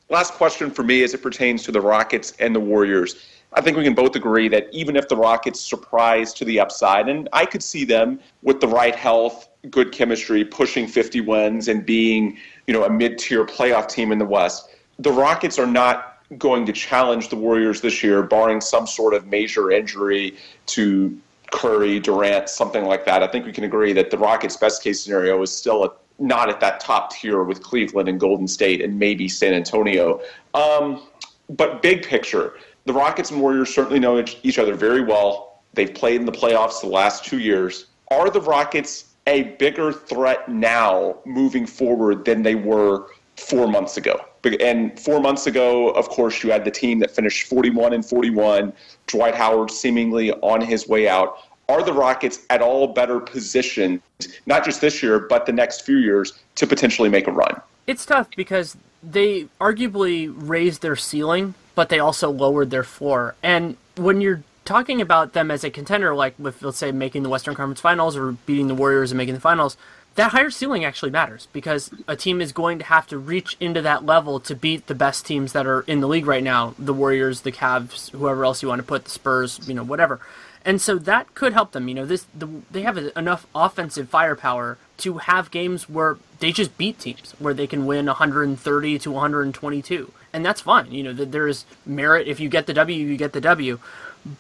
last 0.09 0.35
question 0.35 0.71
for 0.71 0.83
me 0.83 1.03
as 1.03 1.15
it 1.15 1.23
pertains 1.23 1.63
to 1.65 1.73
the 1.73 1.81
Rockets 1.81 2.33
and 2.41 2.55
the 2.55 2.61
Warriors. 2.61 3.27
I 3.53 3.61
think 3.61 3.77
we 3.77 3.85
can 3.85 3.95
both 3.95 4.15
agree 4.15 4.49
that 4.49 4.69
even 4.73 4.97
if 4.97 5.09
the 5.09 5.17
Rockets 5.17 5.61
surprise 5.61 6.35
to 6.35 6.45
the 6.45 6.61
upside, 6.61 7.09
and 7.09 7.29
I 7.33 7.47
could 7.47 7.63
see 7.63 7.85
them 7.85 8.21
with 8.43 8.61
the 8.61 8.69
right 8.69 8.95
health, 8.95 9.49
good 9.71 9.93
chemistry, 9.93 10.45
pushing 10.45 10.87
50 10.87 11.23
wins 11.23 11.69
and 11.69 11.87
being, 11.87 12.37
you 12.67 12.75
know, 12.75 12.85
a 12.85 12.91
mid-tier 12.91 13.45
playoff 13.47 13.89
team 13.89 14.13
in 14.13 14.19
the 14.19 14.27
West, 14.27 14.69
the 14.99 15.11
Rockets 15.11 15.59
are 15.59 15.67
not 15.67 16.23
going 16.37 16.67
to 16.67 16.73
challenge 16.73 17.31
the 17.31 17.37
Warriors 17.37 17.81
this 17.81 18.03
year, 18.03 18.23
barring 18.23 18.61
some 18.61 18.87
sort 18.87 19.15
of 19.15 19.27
major 19.27 19.71
injury 19.71 20.37
to 20.67 21.19
Curry, 21.51 22.01
Durant, 22.01 22.49
something 22.49 22.85
like 22.85 23.05
that. 23.07 23.23
I 23.23 23.27
think 23.27 23.47
we 23.47 23.53
can 23.53 23.65
agree 23.65 23.93
that 23.93 24.11
the 24.11 24.19
Rockets' 24.19 24.57
best 24.57 24.83
case 24.83 25.03
scenario 25.03 25.41
is 25.43 25.53
still 25.53 25.85
a, 25.85 25.93
not 26.19 26.49
at 26.49 26.61
that 26.61 26.81
top 26.81 27.13
tier 27.13 27.45
with 27.45 27.63
Cleveland 27.63 28.09
and 28.09 28.19
Golden 28.21 28.49
State 28.49 28.83
and 28.83 28.99
maybe 28.99 29.29
San 29.29 29.55
Antonio. 29.55 30.21
Um, 30.55 31.03
but 31.51 31.81
big 31.81 32.03
picture, 32.03 32.55
the 32.85 32.93
Rockets 32.93 33.31
and 33.31 33.41
Warriors 33.41 33.75
certainly 33.75 33.99
know 33.99 34.23
each 34.43 34.59
other 34.59 34.75
very 34.75 35.03
well. 35.03 35.63
They've 35.75 35.93
played 35.93 36.21
in 36.21 36.27
the 36.27 36.33
playoffs 36.33 36.81
the 36.81 36.89
last 36.89 37.25
two 37.25 37.39
years. 37.39 37.87
Are 38.11 38.31
the 38.31 38.41
Rockets 38.41 39.07
a 39.27 39.43
bigger 39.59 39.93
threat 39.93 40.49
now 40.49 41.19
moving 41.25 41.67
forward 41.67 42.25
than 42.25 42.43
they 42.43 42.55
were 42.55 43.09
four 43.37 43.69
months 43.69 43.97
ago? 43.97 44.25
And 44.45 44.99
four 44.99 45.21
months 45.21 45.47
ago, 45.47 45.91
of 45.91 46.09
course, 46.09 46.43
you 46.43 46.51
had 46.51 46.65
the 46.65 46.71
team 46.71 46.99
that 47.01 47.11
finished 47.11 47.49
41 47.49 47.93
and 47.93 48.05
41, 48.05 48.73
Dwight 49.07 49.35
Howard 49.35 49.71
seemingly 49.71 50.33
on 50.33 50.61
his 50.61 50.89
way 50.89 51.09
out. 51.09 51.39
Are 51.69 51.83
the 51.83 51.93
Rockets 51.93 52.47
at 52.49 52.63
all 52.63 52.87
better 52.89 53.21
positioned, 53.21 54.01
not 54.47 54.65
just 54.65 54.81
this 54.81 55.03
year, 55.03 55.19
but 55.19 55.45
the 55.45 55.53
next 55.53 55.83
few 55.83 55.99
years, 55.99 56.33
to 56.55 56.67
potentially 56.67 57.09
make 57.09 57.27
a 57.27 57.33
run? 57.33 57.61
It's 57.87 58.07
tough 58.07 58.29
because 58.37 58.77
they 59.03 59.49
arguably 59.61 60.33
raised 60.35 60.83
their 60.83 60.97
ceiling, 60.97 61.55
but 61.75 61.89
they 61.89 61.99
also 61.99 62.31
lowered 62.31 62.71
their 62.71 62.85
floor. 62.85 63.35
And 63.43 63.77
when 63.97 64.21
you're 64.21 64.43
talking 64.65 65.01
about 65.01 65.33
them 65.33 65.51
as 65.51 65.65
a 65.65 65.71
contender, 65.71 66.15
like 66.15 66.35
with, 66.39 66.63
let's 66.63 66.79
say, 66.79 66.93
making 66.93 67.23
the 67.23 67.29
Western 67.29 67.55
Conference 67.55 67.81
Finals 67.81 68.17
or 68.17 68.33
beating 68.33 68.69
the 68.69 68.75
Warriors 68.75 69.11
and 69.11 69.19
making 69.19 69.35
the 69.35 69.41
finals, 69.41 69.77
that 70.19 70.33
higher 70.33 70.51
ceiling 70.51 70.85
actually 70.85 71.13
matters 71.13 71.47
because 71.53 71.91
a 72.09 72.17
team 72.17 72.41
is 72.41 72.51
going 72.51 72.81
to 72.81 72.85
have 72.85 73.07
to 73.07 73.17
reach 73.17 73.57
into 73.61 73.81
that 73.81 74.05
level 74.05 74.41
to 74.41 74.53
beat 74.53 74.89
the 74.89 74.95
best 74.95 75.25
teams 75.25 75.53
that 75.53 75.65
are 75.65 75.83
in 75.83 76.01
the 76.01 76.09
league 76.09 76.27
right 76.27 76.43
now 76.43 76.75
the 76.77 76.93
Warriors, 76.93 77.43
the 77.43 77.53
Cavs, 77.53 78.11
whoever 78.11 78.45
else 78.45 78.61
you 78.61 78.69
want 78.69 78.81
to 78.81 78.87
put, 78.87 79.05
the 79.05 79.11
Spurs, 79.11 79.61
you 79.69 79.75
know, 79.75 79.85
whatever. 79.85 80.21
And 80.65 80.81
so 80.81 80.99
that 80.99 81.37
could 81.37 81.53
help 81.53 81.71
them. 81.71 81.87
You 81.87 81.95
know, 81.95 82.05
this 82.05 82.27
the, 82.37 82.49
they 82.69 82.83
have 82.83 82.99
enough 83.17 83.47
offensive 83.55 84.09
firepower 84.09 84.77
to 84.99 85.19
have 85.19 85.53
games 85.53 85.89
where 85.89 86.19
they 86.41 86.51
just 86.51 86.77
beat 86.77 86.99
teams, 86.99 87.37
where 87.39 87.55
they 87.55 87.69
can 87.69 87.87
win 87.87 88.07
130 88.07 88.99
to 88.99 89.11
122, 89.13 90.13
and 90.33 90.45
that's 90.45 90.63
fine. 90.63 90.91
You 90.91 91.05
know, 91.05 91.13
there 91.13 91.47
is 91.47 91.65
merit 91.87 92.27
if 92.27 92.41
you 92.41 92.49
get 92.49 92.67
the 92.67 92.75
W, 92.75 93.07
you 93.07 93.17
get 93.17 93.35
the 93.35 93.41
W, 93.41 93.79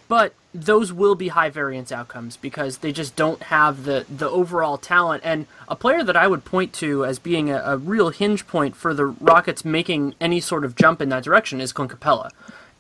but 0.09 0.35
those 0.55 0.93
will 0.93 1.15
be 1.15 1.29
high 1.29 1.51
variance 1.51 1.93
outcomes 1.93 2.37
because 2.37 2.79
they 2.79 2.93
just 2.93 3.17
don't 3.17 3.45
have 3.45 3.85
the 3.85 4.07
the 4.09 4.29
overall 4.29 4.79
talent. 4.79 5.23
And 5.25 5.47
a 5.69 5.77
player 5.77 6.03
that 6.03 6.17
I 6.17 6.27
would 6.27 6.45
point 6.45 6.73
to 6.75 7.05
as 7.05 7.19
being 7.19 7.51
a, 7.51 7.63
a 7.65 7.77
real 7.77 8.11
hinge 8.11 8.47
point 8.47 8.75
for 8.75 8.95
the 8.95 9.07
Rockets 9.07 9.65
making 9.65 10.15
any 10.21 10.41
sort 10.41 10.65
of 10.65 10.75
jump 10.75 11.01
in 11.01 11.09
that 11.11 11.23
direction 11.23 11.61
is 11.61 11.73
Clint 11.73 11.93
Capela. 11.93 12.31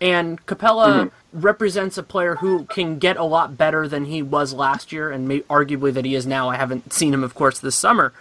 And 0.00 0.44
Capela 0.46 0.86
mm-hmm. 0.86 1.40
represents 1.40 1.98
a 1.98 2.02
player 2.02 2.36
who 2.36 2.64
can 2.66 2.98
get 2.98 3.16
a 3.16 3.24
lot 3.24 3.56
better 3.56 3.88
than 3.88 4.04
he 4.04 4.22
was 4.22 4.52
last 4.52 4.92
year, 4.92 5.10
and 5.10 5.26
may, 5.26 5.40
arguably 5.40 5.92
that 5.92 6.04
he 6.04 6.14
is 6.14 6.26
now. 6.26 6.48
I 6.48 6.56
haven't 6.56 6.92
seen 6.92 7.12
him, 7.12 7.24
of 7.24 7.34
course, 7.34 7.58
this 7.58 7.74
summer, 7.74 8.12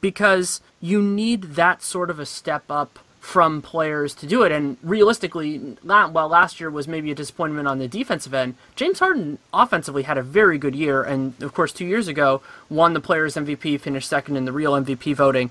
because 0.00 0.60
you 0.80 1.02
need 1.02 1.54
that 1.54 1.82
sort 1.82 2.10
of 2.10 2.20
a 2.20 2.26
step 2.26 2.64
up 2.70 3.00
from 3.26 3.60
players 3.60 4.14
to 4.14 4.24
do 4.24 4.44
it. 4.44 4.52
And 4.52 4.76
realistically, 4.84 5.58
while 5.82 6.28
last 6.28 6.60
year 6.60 6.70
was 6.70 6.86
maybe 6.86 7.10
a 7.10 7.14
disappointment 7.14 7.66
on 7.66 7.80
the 7.80 7.88
defensive 7.88 8.32
end, 8.32 8.54
James 8.76 9.00
Harden 9.00 9.38
offensively 9.52 10.04
had 10.04 10.16
a 10.16 10.22
very 10.22 10.58
good 10.58 10.76
year, 10.76 11.02
and 11.02 11.34
of 11.42 11.52
course, 11.52 11.72
two 11.72 11.84
years 11.84 12.06
ago 12.06 12.40
won 12.70 12.92
the 12.92 13.00
Players 13.00 13.34
MVP, 13.34 13.80
finished 13.80 14.08
second 14.08 14.36
in 14.36 14.44
the 14.44 14.52
real 14.52 14.74
MVP 14.74 15.16
voting. 15.16 15.50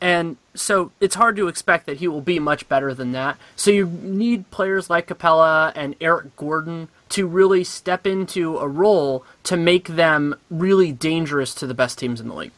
And 0.00 0.38
so 0.54 0.92
it's 0.98 1.14
hard 1.14 1.36
to 1.36 1.48
expect 1.48 1.84
that 1.84 1.98
he 1.98 2.08
will 2.08 2.22
be 2.22 2.38
much 2.38 2.66
better 2.70 2.94
than 2.94 3.12
that. 3.12 3.36
So 3.54 3.70
you 3.70 3.86
need 3.86 4.50
players 4.50 4.88
like 4.88 5.08
Capela 5.08 5.72
and 5.76 5.96
Eric 6.00 6.34
Gordon 6.36 6.88
to 7.10 7.26
really 7.26 7.64
step 7.64 8.06
into 8.06 8.56
a 8.56 8.66
role 8.66 9.26
to 9.42 9.58
make 9.58 9.88
them 9.88 10.36
really 10.48 10.90
dangerous 10.90 11.54
to 11.56 11.66
the 11.66 11.74
best 11.74 11.98
teams 11.98 12.18
in 12.18 12.28
the 12.28 12.34
league. 12.34 12.52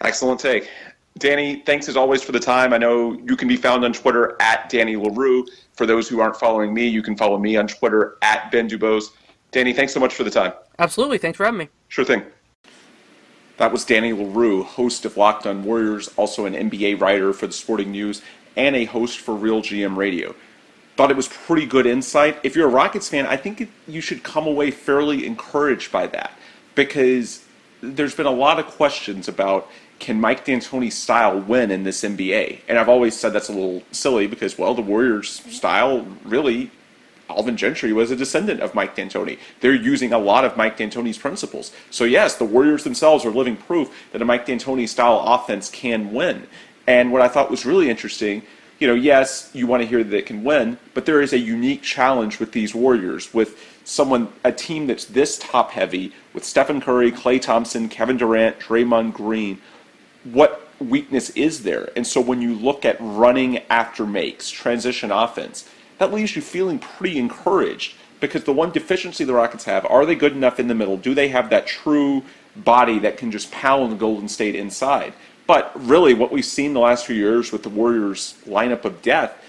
Excellent 0.00 0.40
take. 0.40 0.70
Danny, 1.18 1.62
thanks 1.64 1.88
as 1.88 1.96
always 1.96 2.22
for 2.22 2.32
the 2.32 2.40
time. 2.40 2.72
I 2.72 2.78
know 2.78 3.12
you 3.12 3.36
can 3.36 3.48
be 3.48 3.56
found 3.56 3.84
on 3.84 3.92
Twitter 3.92 4.36
at 4.40 4.68
Danny 4.68 4.96
Leroux. 4.96 5.46
For 5.72 5.86
those 5.86 6.08
who 6.08 6.20
aren't 6.20 6.36
following 6.36 6.74
me, 6.74 6.86
you 6.86 7.02
can 7.02 7.16
follow 7.16 7.38
me 7.38 7.56
on 7.56 7.66
Twitter 7.66 8.18
at 8.20 8.50
Ben 8.50 8.68
Dubose. 8.68 9.06
Danny, 9.50 9.72
thanks 9.72 9.94
so 9.94 10.00
much 10.00 10.14
for 10.14 10.24
the 10.24 10.30
time. 10.30 10.52
Absolutely. 10.78 11.16
Thanks 11.16 11.38
for 11.38 11.44
having 11.44 11.58
me. 11.58 11.68
Sure 11.88 12.04
thing. 12.04 12.22
That 13.56 13.72
was 13.72 13.86
Danny 13.86 14.12
Leroux, 14.12 14.62
host 14.62 15.06
of 15.06 15.16
Locked 15.16 15.46
On 15.46 15.64
Warriors, 15.64 16.08
also 16.16 16.44
an 16.44 16.52
NBA 16.52 17.00
writer 17.00 17.32
for 17.32 17.46
the 17.46 17.54
Sporting 17.54 17.90
News, 17.90 18.20
and 18.54 18.76
a 18.76 18.84
host 18.84 19.18
for 19.18 19.34
Real 19.34 19.62
GM 19.62 19.96
Radio. 19.96 20.34
Thought 20.96 21.10
it 21.10 21.16
was 21.16 21.28
pretty 21.28 21.64
good 21.64 21.86
insight. 21.86 22.38
If 22.42 22.54
you're 22.54 22.68
a 22.68 22.70
Rockets 22.70 23.08
fan, 23.08 23.26
I 23.26 23.38
think 23.38 23.70
you 23.88 24.02
should 24.02 24.22
come 24.22 24.46
away 24.46 24.70
fairly 24.70 25.26
encouraged 25.26 25.90
by 25.90 26.06
that 26.08 26.32
because 26.74 27.46
there's 27.80 28.14
been 28.14 28.26
a 28.26 28.30
lot 28.30 28.58
of 28.58 28.66
questions 28.66 29.28
about 29.28 29.70
can 29.98 30.20
Mike 30.20 30.44
D'Antoni's 30.44 30.94
style 30.94 31.40
win 31.40 31.70
in 31.70 31.84
this 31.84 32.02
NBA? 32.02 32.60
And 32.68 32.78
I've 32.78 32.88
always 32.88 33.16
said 33.16 33.32
that's 33.32 33.48
a 33.48 33.52
little 33.52 33.82
silly 33.92 34.26
because, 34.26 34.58
well, 34.58 34.74
the 34.74 34.82
Warriors' 34.82 35.40
style 35.54 36.06
really 36.24 36.70
Alvin 37.28 37.56
Gentry 37.56 37.92
was 37.92 38.10
a 38.10 38.16
descendant 38.16 38.60
of 38.60 38.74
Mike 38.74 38.94
D'Antoni. 38.94 39.38
They're 39.60 39.74
using 39.74 40.12
a 40.12 40.18
lot 40.18 40.44
of 40.44 40.56
Mike 40.56 40.76
D'Antoni's 40.76 41.18
principles. 41.18 41.72
So 41.90 42.04
yes, 42.04 42.36
the 42.36 42.44
Warriors 42.44 42.84
themselves 42.84 43.24
are 43.24 43.30
living 43.30 43.56
proof 43.56 43.90
that 44.12 44.22
a 44.22 44.24
Mike 44.24 44.46
D'Antoni 44.46 44.88
style 44.88 45.22
offense 45.26 45.68
can 45.68 46.12
win. 46.12 46.46
And 46.86 47.12
what 47.12 47.22
I 47.22 47.28
thought 47.28 47.50
was 47.50 47.66
really 47.66 47.90
interesting, 47.90 48.42
you 48.78 48.86
know, 48.86 48.94
yes, 48.94 49.50
you 49.54 49.66
want 49.66 49.82
to 49.82 49.88
hear 49.88 50.04
that 50.04 50.16
it 50.16 50.26
can 50.26 50.44
win, 50.44 50.78
but 50.94 51.06
there 51.06 51.20
is 51.20 51.32
a 51.32 51.38
unique 51.38 51.82
challenge 51.82 52.38
with 52.38 52.52
these 52.52 52.74
Warriors, 52.74 53.32
with 53.34 53.58
someone, 53.84 54.28
a 54.44 54.52
team 54.52 54.86
that's 54.86 55.06
this 55.06 55.38
top 55.38 55.70
heavy, 55.70 56.12
with 56.32 56.44
Stephen 56.44 56.80
Curry, 56.80 57.10
Klay 57.10 57.40
Thompson, 57.40 57.88
Kevin 57.88 58.16
Durant, 58.16 58.60
Draymond 58.60 59.12
Green. 59.14 59.60
What 60.32 60.68
weakness 60.78 61.30
is 61.30 61.62
there? 61.62 61.90
And 61.96 62.06
so 62.06 62.20
when 62.20 62.42
you 62.42 62.54
look 62.54 62.84
at 62.84 62.96
running 63.00 63.58
after 63.70 64.06
makes, 64.06 64.50
transition 64.50 65.10
offense, 65.10 65.68
that 65.98 66.12
leaves 66.12 66.36
you 66.36 66.42
feeling 66.42 66.78
pretty 66.78 67.18
encouraged 67.18 67.94
because 68.20 68.44
the 68.44 68.52
one 68.52 68.70
deficiency 68.70 69.24
the 69.24 69.34
Rockets 69.34 69.64
have 69.64 69.86
are 69.86 70.06
they 70.06 70.14
good 70.14 70.32
enough 70.32 70.58
in 70.58 70.68
the 70.68 70.74
middle? 70.74 70.96
Do 70.96 71.14
they 71.14 71.28
have 71.28 71.50
that 71.50 71.66
true 71.66 72.22
body 72.56 72.98
that 73.00 73.16
can 73.16 73.30
just 73.30 73.50
pound 73.52 73.92
the 73.92 73.96
Golden 73.96 74.28
State 74.28 74.54
inside? 74.54 75.12
But 75.46 75.70
really, 75.86 76.12
what 76.14 76.32
we've 76.32 76.44
seen 76.44 76.74
the 76.74 76.80
last 76.80 77.06
few 77.06 77.14
years 77.14 77.52
with 77.52 77.62
the 77.62 77.68
Warriors' 77.68 78.34
lineup 78.46 78.84
of 78.84 79.00
death 79.02 79.40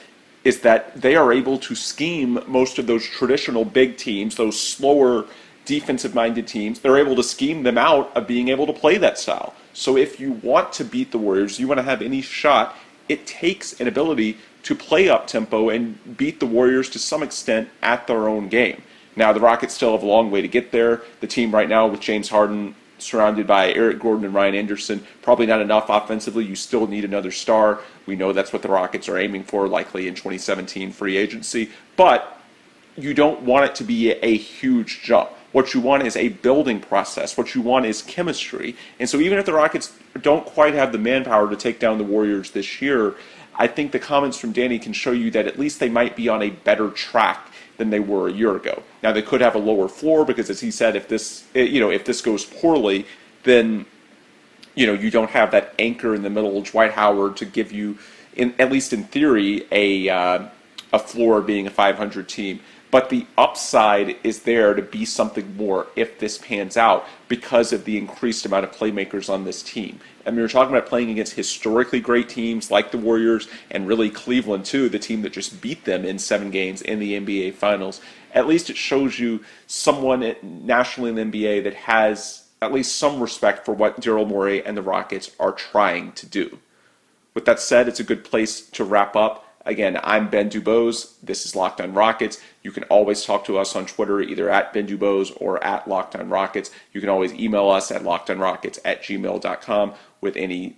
is 0.44 0.62
that 0.62 1.02
they 1.02 1.16
are 1.16 1.34
able 1.34 1.58
to 1.58 1.76
scheme 1.76 2.40
most 2.48 2.78
of 2.78 2.88
those 2.88 3.06
traditional 3.06 3.66
big 3.66 3.98
teams, 3.98 4.36
those 4.36 4.60
slower 4.60 5.26
defensive 5.68 6.16
minded 6.16 6.48
teams, 6.48 6.80
they're 6.80 6.98
able 6.98 7.16
to 7.16 7.24
scheme 7.24 7.62
them 7.62 7.78
out 7.78 8.16
of 8.16 8.26
being 8.26 8.48
able 8.48 8.66
to 8.66 8.74
play 8.74 8.98
that 8.98 9.20
style. 9.20 9.54
So 9.74 9.96
if 9.96 10.20
you 10.20 10.32
want 10.32 10.74
to 10.74 10.84
beat 10.84 11.12
the 11.12 11.20
Warriors, 11.20 11.60
you 11.60 11.68
want 11.68 11.78
to 11.78 11.84
have 11.84 12.02
any 12.02 12.22
shot, 12.22 12.76
it 13.08 13.28
takes 13.28 13.80
an 13.80 13.88
ability 13.88 14.38
to 14.64 14.74
play 14.74 15.08
up 15.08 15.28
tempo 15.28 15.70
and 15.70 16.18
beat 16.18 16.40
the 16.40 16.46
Warriors 16.46 16.90
to 16.90 17.00
some 17.00 17.22
extent 17.22 17.70
at 17.84 18.08
their 18.08 18.28
own 18.28 18.48
game. 18.48 18.82
Now, 19.16 19.34
the 19.34 19.40
Rockets 19.40 19.74
still 19.74 19.92
have 19.92 20.04
a 20.04 20.08
long 20.08 20.32
way 20.32 20.42
to 20.42 20.48
get 20.48 20.72
there. 20.72 21.02
The 21.20 21.28
team 21.28 21.54
right 21.54 21.70
now 21.70 21.88
with 21.88 22.00
James 22.00 22.30
Harden 22.30 22.76
surrounded 23.00 23.46
by 23.46 23.72
Eric 23.74 24.00
Gordon 24.00 24.26
and 24.26 24.34
Ryan 24.34 24.56
Anderson, 24.56 25.06
probably 25.22 25.46
not 25.46 25.62
enough 25.62 25.90
offensively. 25.90 26.46
You 26.46 26.56
still 26.56 26.88
need 26.88 27.06
another 27.06 27.32
star. 27.32 27.80
We 28.06 28.16
know 28.16 28.34
that's 28.34 28.54
what 28.54 28.62
the 28.62 28.70
Rockets 28.70 29.08
are 29.10 29.18
aiming 29.18 29.44
for, 29.44 29.68
likely 29.68 30.08
in 30.08 30.16
2017 30.16 30.92
free 30.92 31.18
agency. 31.18 31.70
But 31.96 32.40
you 32.96 33.14
don't 33.14 33.42
want 33.42 33.66
it 33.66 33.76
to 33.76 33.84
be 33.84 34.12
a 34.12 34.36
huge 34.38 35.02
jump. 35.04 35.30
What 35.58 35.74
you 35.74 35.82
want 35.82 36.04
is 36.04 36.16
a 36.16 36.30
building 36.30 36.80
process. 36.80 37.36
What 37.36 37.56
you 37.56 37.64
want 37.64 37.88
is 37.88 38.04
chemistry. 38.04 38.76
And 39.00 39.10
so 39.10 39.20
even 39.20 39.40
if 39.40 39.48
the 39.48 39.54
Rockets 39.54 39.92
don't 40.22 40.46
quite 40.46 40.76
have 40.76 40.92
the 40.92 41.00
manpower 41.00 41.50
to 41.50 41.56
take 41.56 41.80
down 41.80 41.98
the 41.98 42.04
Warriors 42.04 42.52
this 42.52 42.80
year, 42.80 43.16
I 43.56 43.66
think 43.66 43.92
the 43.92 43.98
comments 43.98 44.38
from 44.38 44.52
Danny 44.52 44.78
can 44.78 44.94
show 44.94 45.14
you 45.14 45.32
that 45.32 45.48
at 45.48 45.58
least 45.58 45.80
they 45.80 45.90
might 45.90 46.16
be 46.16 46.30
on 46.30 46.44
a 46.44 46.52
better 46.52 46.92
track 46.92 47.52
than 47.78 47.90
they 47.90 48.00
were 48.00 48.28
a 48.28 48.32
year 48.32 48.56
ago. 48.56 48.84
Now 49.02 49.14
they 49.14 49.24
could 49.24 49.42
have 49.42 49.56
a 49.56 49.58
lower 49.58 49.88
floor 49.88 50.26
because, 50.26 50.52
as 50.52 50.60
he 50.60 50.70
said, 50.70 50.96
if 50.96 51.08
this 51.08 51.48
eh, 51.56 51.64
you 51.64 51.80
know 51.80 51.90
if 51.90 52.06
this 52.06 52.22
goes 52.22 52.46
poorly, 52.46 53.08
then 53.42 53.88
you 54.76 54.86
know 54.86 54.94
you 54.94 55.10
don't 55.10 55.32
have 55.32 55.50
that 55.54 55.74
anchor 55.80 56.14
in 56.14 56.22
the 56.22 56.30
middle, 56.30 56.62
Dwight 56.62 56.92
Howard, 56.92 57.36
to 57.38 57.46
give 57.46 57.72
you, 57.72 57.98
in, 58.36 58.54
at 58.60 58.72
least 58.72 58.94
in 58.94 59.06
theory, 59.06 59.66
a 59.72 60.08
uh, 60.08 60.50
a 60.94 61.00
floor 61.00 61.42
being 61.42 61.68
a 61.68 61.72
500 61.72 62.28
team. 62.28 62.60
But 62.90 63.10
the 63.10 63.28
upside 63.38 64.16
is 64.24 64.44
there 64.44 64.74
to 64.74 64.82
be 64.82 65.04
something 65.04 65.58
more 65.58 65.88
if 65.96 66.20
this 66.20 66.38
pans 66.38 66.78
out 66.78 67.06
because 67.28 67.74
of 67.74 67.84
the 67.84 67.98
increased 67.98 68.46
amount 68.46 68.64
of 68.64 68.72
playmakers 68.72 69.30
on 69.30 69.44
this 69.44 69.62
team. 69.62 70.00
I 70.26 70.32
mean, 70.32 70.40
we're 70.40 70.48
talking 70.48 70.76
about 70.76 70.88
playing 70.88 71.10
against 71.10 71.34
historically 71.34 72.00
great 72.00 72.30
teams 72.30 72.72
like 72.72 72.92
the 72.92 72.98
Warriors 72.98 73.48
and 73.72 73.88
really 73.88 74.10
Cleveland, 74.10 74.66
too, 74.66 74.88
the 74.88 75.00
team 75.00 75.22
that 75.24 75.34
just 75.34 75.62
beat 75.62 75.84
them 75.84 76.06
in 76.06 76.18
seven 76.18 76.50
games 76.50 76.82
in 76.82 77.00
the 77.00 77.20
NBA 77.20 77.56
Finals. 77.56 78.02
At 78.34 78.48
least 78.48 78.70
it 78.70 78.78
shows 78.78 79.20
you 79.20 79.44
someone 79.68 80.36
nationally 80.42 81.10
in 81.10 81.16
the 81.16 81.40
NBA 81.40 81.64
that 81.66 81.74
has 81.74 82.46
at 82.62 82.74
least 82.74 82.96
some 82.96 83.22
respect 83.22 83.66
for 83.66 83.74
what 83.74 84.02
Daryl 84.02 84.28
Morey 84.28 84.66
and 84.66 84.76
the 84.76 84.82
Rockets 84.82 85.32
are 85.40 85.52
trying 85.52 86.14
to 86.14 86.26
do. 86.26 86.60
With 87.34 87.46
that 87.46 87.60
said, 87.60 87.88
it's 87.88 88.00
a 88.00 88.04
good 88.04 88.24
place 88.24 88.62
to 88.62 88.84
wrap 88.84 89.16
up. 89.16 89.47
Again, 89.68 90.00
I'm 90.02 90.30
Ben 90.30 90.50
Dubose. 90.50 91.16
This 91.22 91.46
is 91.46 91.54
Locked 91.54 91.82
on 91.82 91.94
Rockets. 91.94 92.42
You 92.64 92.72
can 92.72 92.84
always 92.86 93.26
talk 93.26 93.44
to 93.46 93.58
us 93.58 93.76
on 93.76 93.86
Twitter, 93.86 94.22
either 94.22 94.50
at 94.50 94.72
Ben 94.72 94.88
Dubose 94.88 95.36
or 95.42 95.62
at 95.62 95.90
Locked 95.90 96.16
on 96.16 96.30
Rockets. 96.30 96.72
You 96.94 97.02
can 97.02 97.10
always 97.10 97.34
email 97.34 97.70
us 97.70 97.92
at 97.92 98.04
lockedonrockets 98.04 98.80
at 98.86 99.04
gmail.com 99.04 99.94
with 100.22 100.38
any 100.38 100.78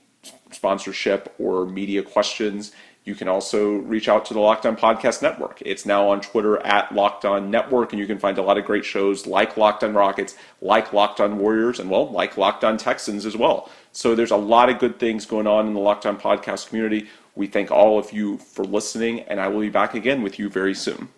sponsorship 0.52 1.32
or 1.38 1.68
media 1.68 2.02
questions. 2.02 2.72
You 3.06 3.14
can 3.14 3.28
also 3.28 3.74
reach 3.74 4.10
out 4.10 4.26
to 4.26 4.34
the 4.34 4.40
Locked 4.40 4.66
On 4.66 4.76
Podcast 4.76 5.22
Network. 5.22 5.62
It's 5.64 5.86
now 5.86 6.10
on 6.10 6.20
Twitter 6.20 6.58
at 6.66 6.92
Locked 6.92 7.26
On 7.26 7.52
Network, 7.52 7.94
and 7.94 8.00
you 8.00 8.08
can 8.08 8.18
find 8.18 8.40
a 8.40 8.42
lot 8.42 8.58
of 8.58 8.66
great 8.66 8.86
shows 8.86 9.28
like 9.28 9.56
Locked 9.56 9.84
On 9.84 9.94
Rockets, 9.94 10.36
like 10.62 10.94
Locked 10.94 11.20
On 11.20 11.38
Warriors, 11.38 11.80
and 11.80 11.92
well, 11.92 12.10
like 12.10 12.38
Locked 12.38 12.64
On 12.64 12.76
Texans 12.76 13.28
as 13.28 13.38
well. 13.38 13.70
So 13.92 14.16
there's 14.16 14.32
a 14.32 14.38
lot 14.38 14.70
of 14.70 14.80
good 14.80 15.00
things 15.00 15.26
going 15.26 15.48
on 15.48 15.68
in 15.68 15.74
the 15.74 15.80
Locked 15.80 16.06
On 16.06 16.20
Podcast 16.20 16.70
community. 16.70 17.08
We 17.36 17.48
thank 17.48 17.72
all 17.72 17.98
of 17.98 18.12
you 18.12 18.38
for 18.38 18.66
listening, 18.66 19.22
and 19.22 19.40
I 19.40 19.48
will 19.48 19.62
be 19.62 19.70
back 19.70 19.94
again 19.94 20.22
with 20.22 20.40
you 20.40 20.50
very 20.50 20.74
soon. 20.74 21.10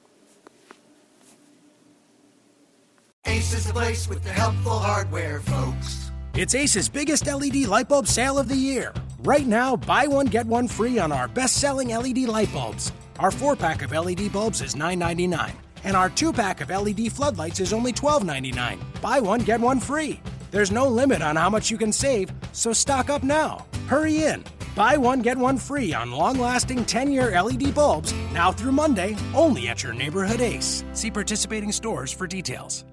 Ace 3.25 3.53
is 3.53 3.65
the 3.67 3.73
place 3.73 4.07
with 4.07 4.23
the 4.23 4.31
helpful 4.31 4.77
hardware, 4.77 5.39
folks. 5.41 6.11
It's 6.33 6.55
Ace's 6.55 6.89
biggest 6.89 7.27
LED 7.27 7.67
light 7.67 7.89
bulb 7.89 8.07
sale 8.07 8.39
of 8.39 8.47
the 8.47 8.55
year. 8.55 8.93
Right 9.23 9.45
now, 9.45 9.75
buy 9.75 10.07
one, 10.07 10.25
get 10.25 10.45
one 10.45 10.67
free 10.67 10.97
on 10.97 11.11
our 11.11 11.27
best 11.27 11.57
selling 11.57 11.89
LED 11.89 12.19
light 12.19 12.51
bulbs. 12.53 12.91
Our 13.19 13.31
four 13.31 13.55
pack 13.55 13.83
of 13.83 13.91
LED 13.91 14.31
bulbs 14.31 14.61
is 14.61 14.73
$9.99, 14.75 15.51
and 15.83 15.95
our 15.95 16.09
two 16.09 16.33
pack 16.33 16.61
of 16.61 16.69
LED 16.69 17.11
floodlights 17.11 17.59
is 17.59 17.73
only 17.73 17.93
$12.99. 17.93 18.79
Buy 19.01 19.19
one, 19.19 19.41
get 19.41 19.59
one 19.59 19.79
free. 19.79 20.19
There's 20.49 20.71
no 20.71 20.87
limit 20.87 21.21
on 21.21 21.35
how 21.35 21.49
much 21.49 21.69
you 21.69 21.77
can 21.77 21.91
save, 21.91 22.31
so 22.53 22.73
stock 22.73 23.09
up 23.09 23.23
now. 23.23 23.65
Hurry 23.87 24.23
in. 24.23 24.43
Buy 24.75 24.97
one, 24.97 25.21
get 25.21 25.37
one 25.37 25.57
free 25.57 25.93
on 25.93 26.11
long 26.11 26.37
lasting 26.37 26.85
10 26.85 27.11
year 27.11 27.41
LED 27.41 27.73
bulbs 27.73 28.13
now 28.33 28.51
through 28.51 28.71
Monday, 28.71 29.15
only 29.33 29.67
at 29.67 29.83
your 29.83 29.93
neighborhood 29.93 30.41
Ace. 30.41 30.83
See 30.93 31.11
participating 31.11 31.71
stores 31.71 32.11
for 32.11 32.27
details. 32.27 32.85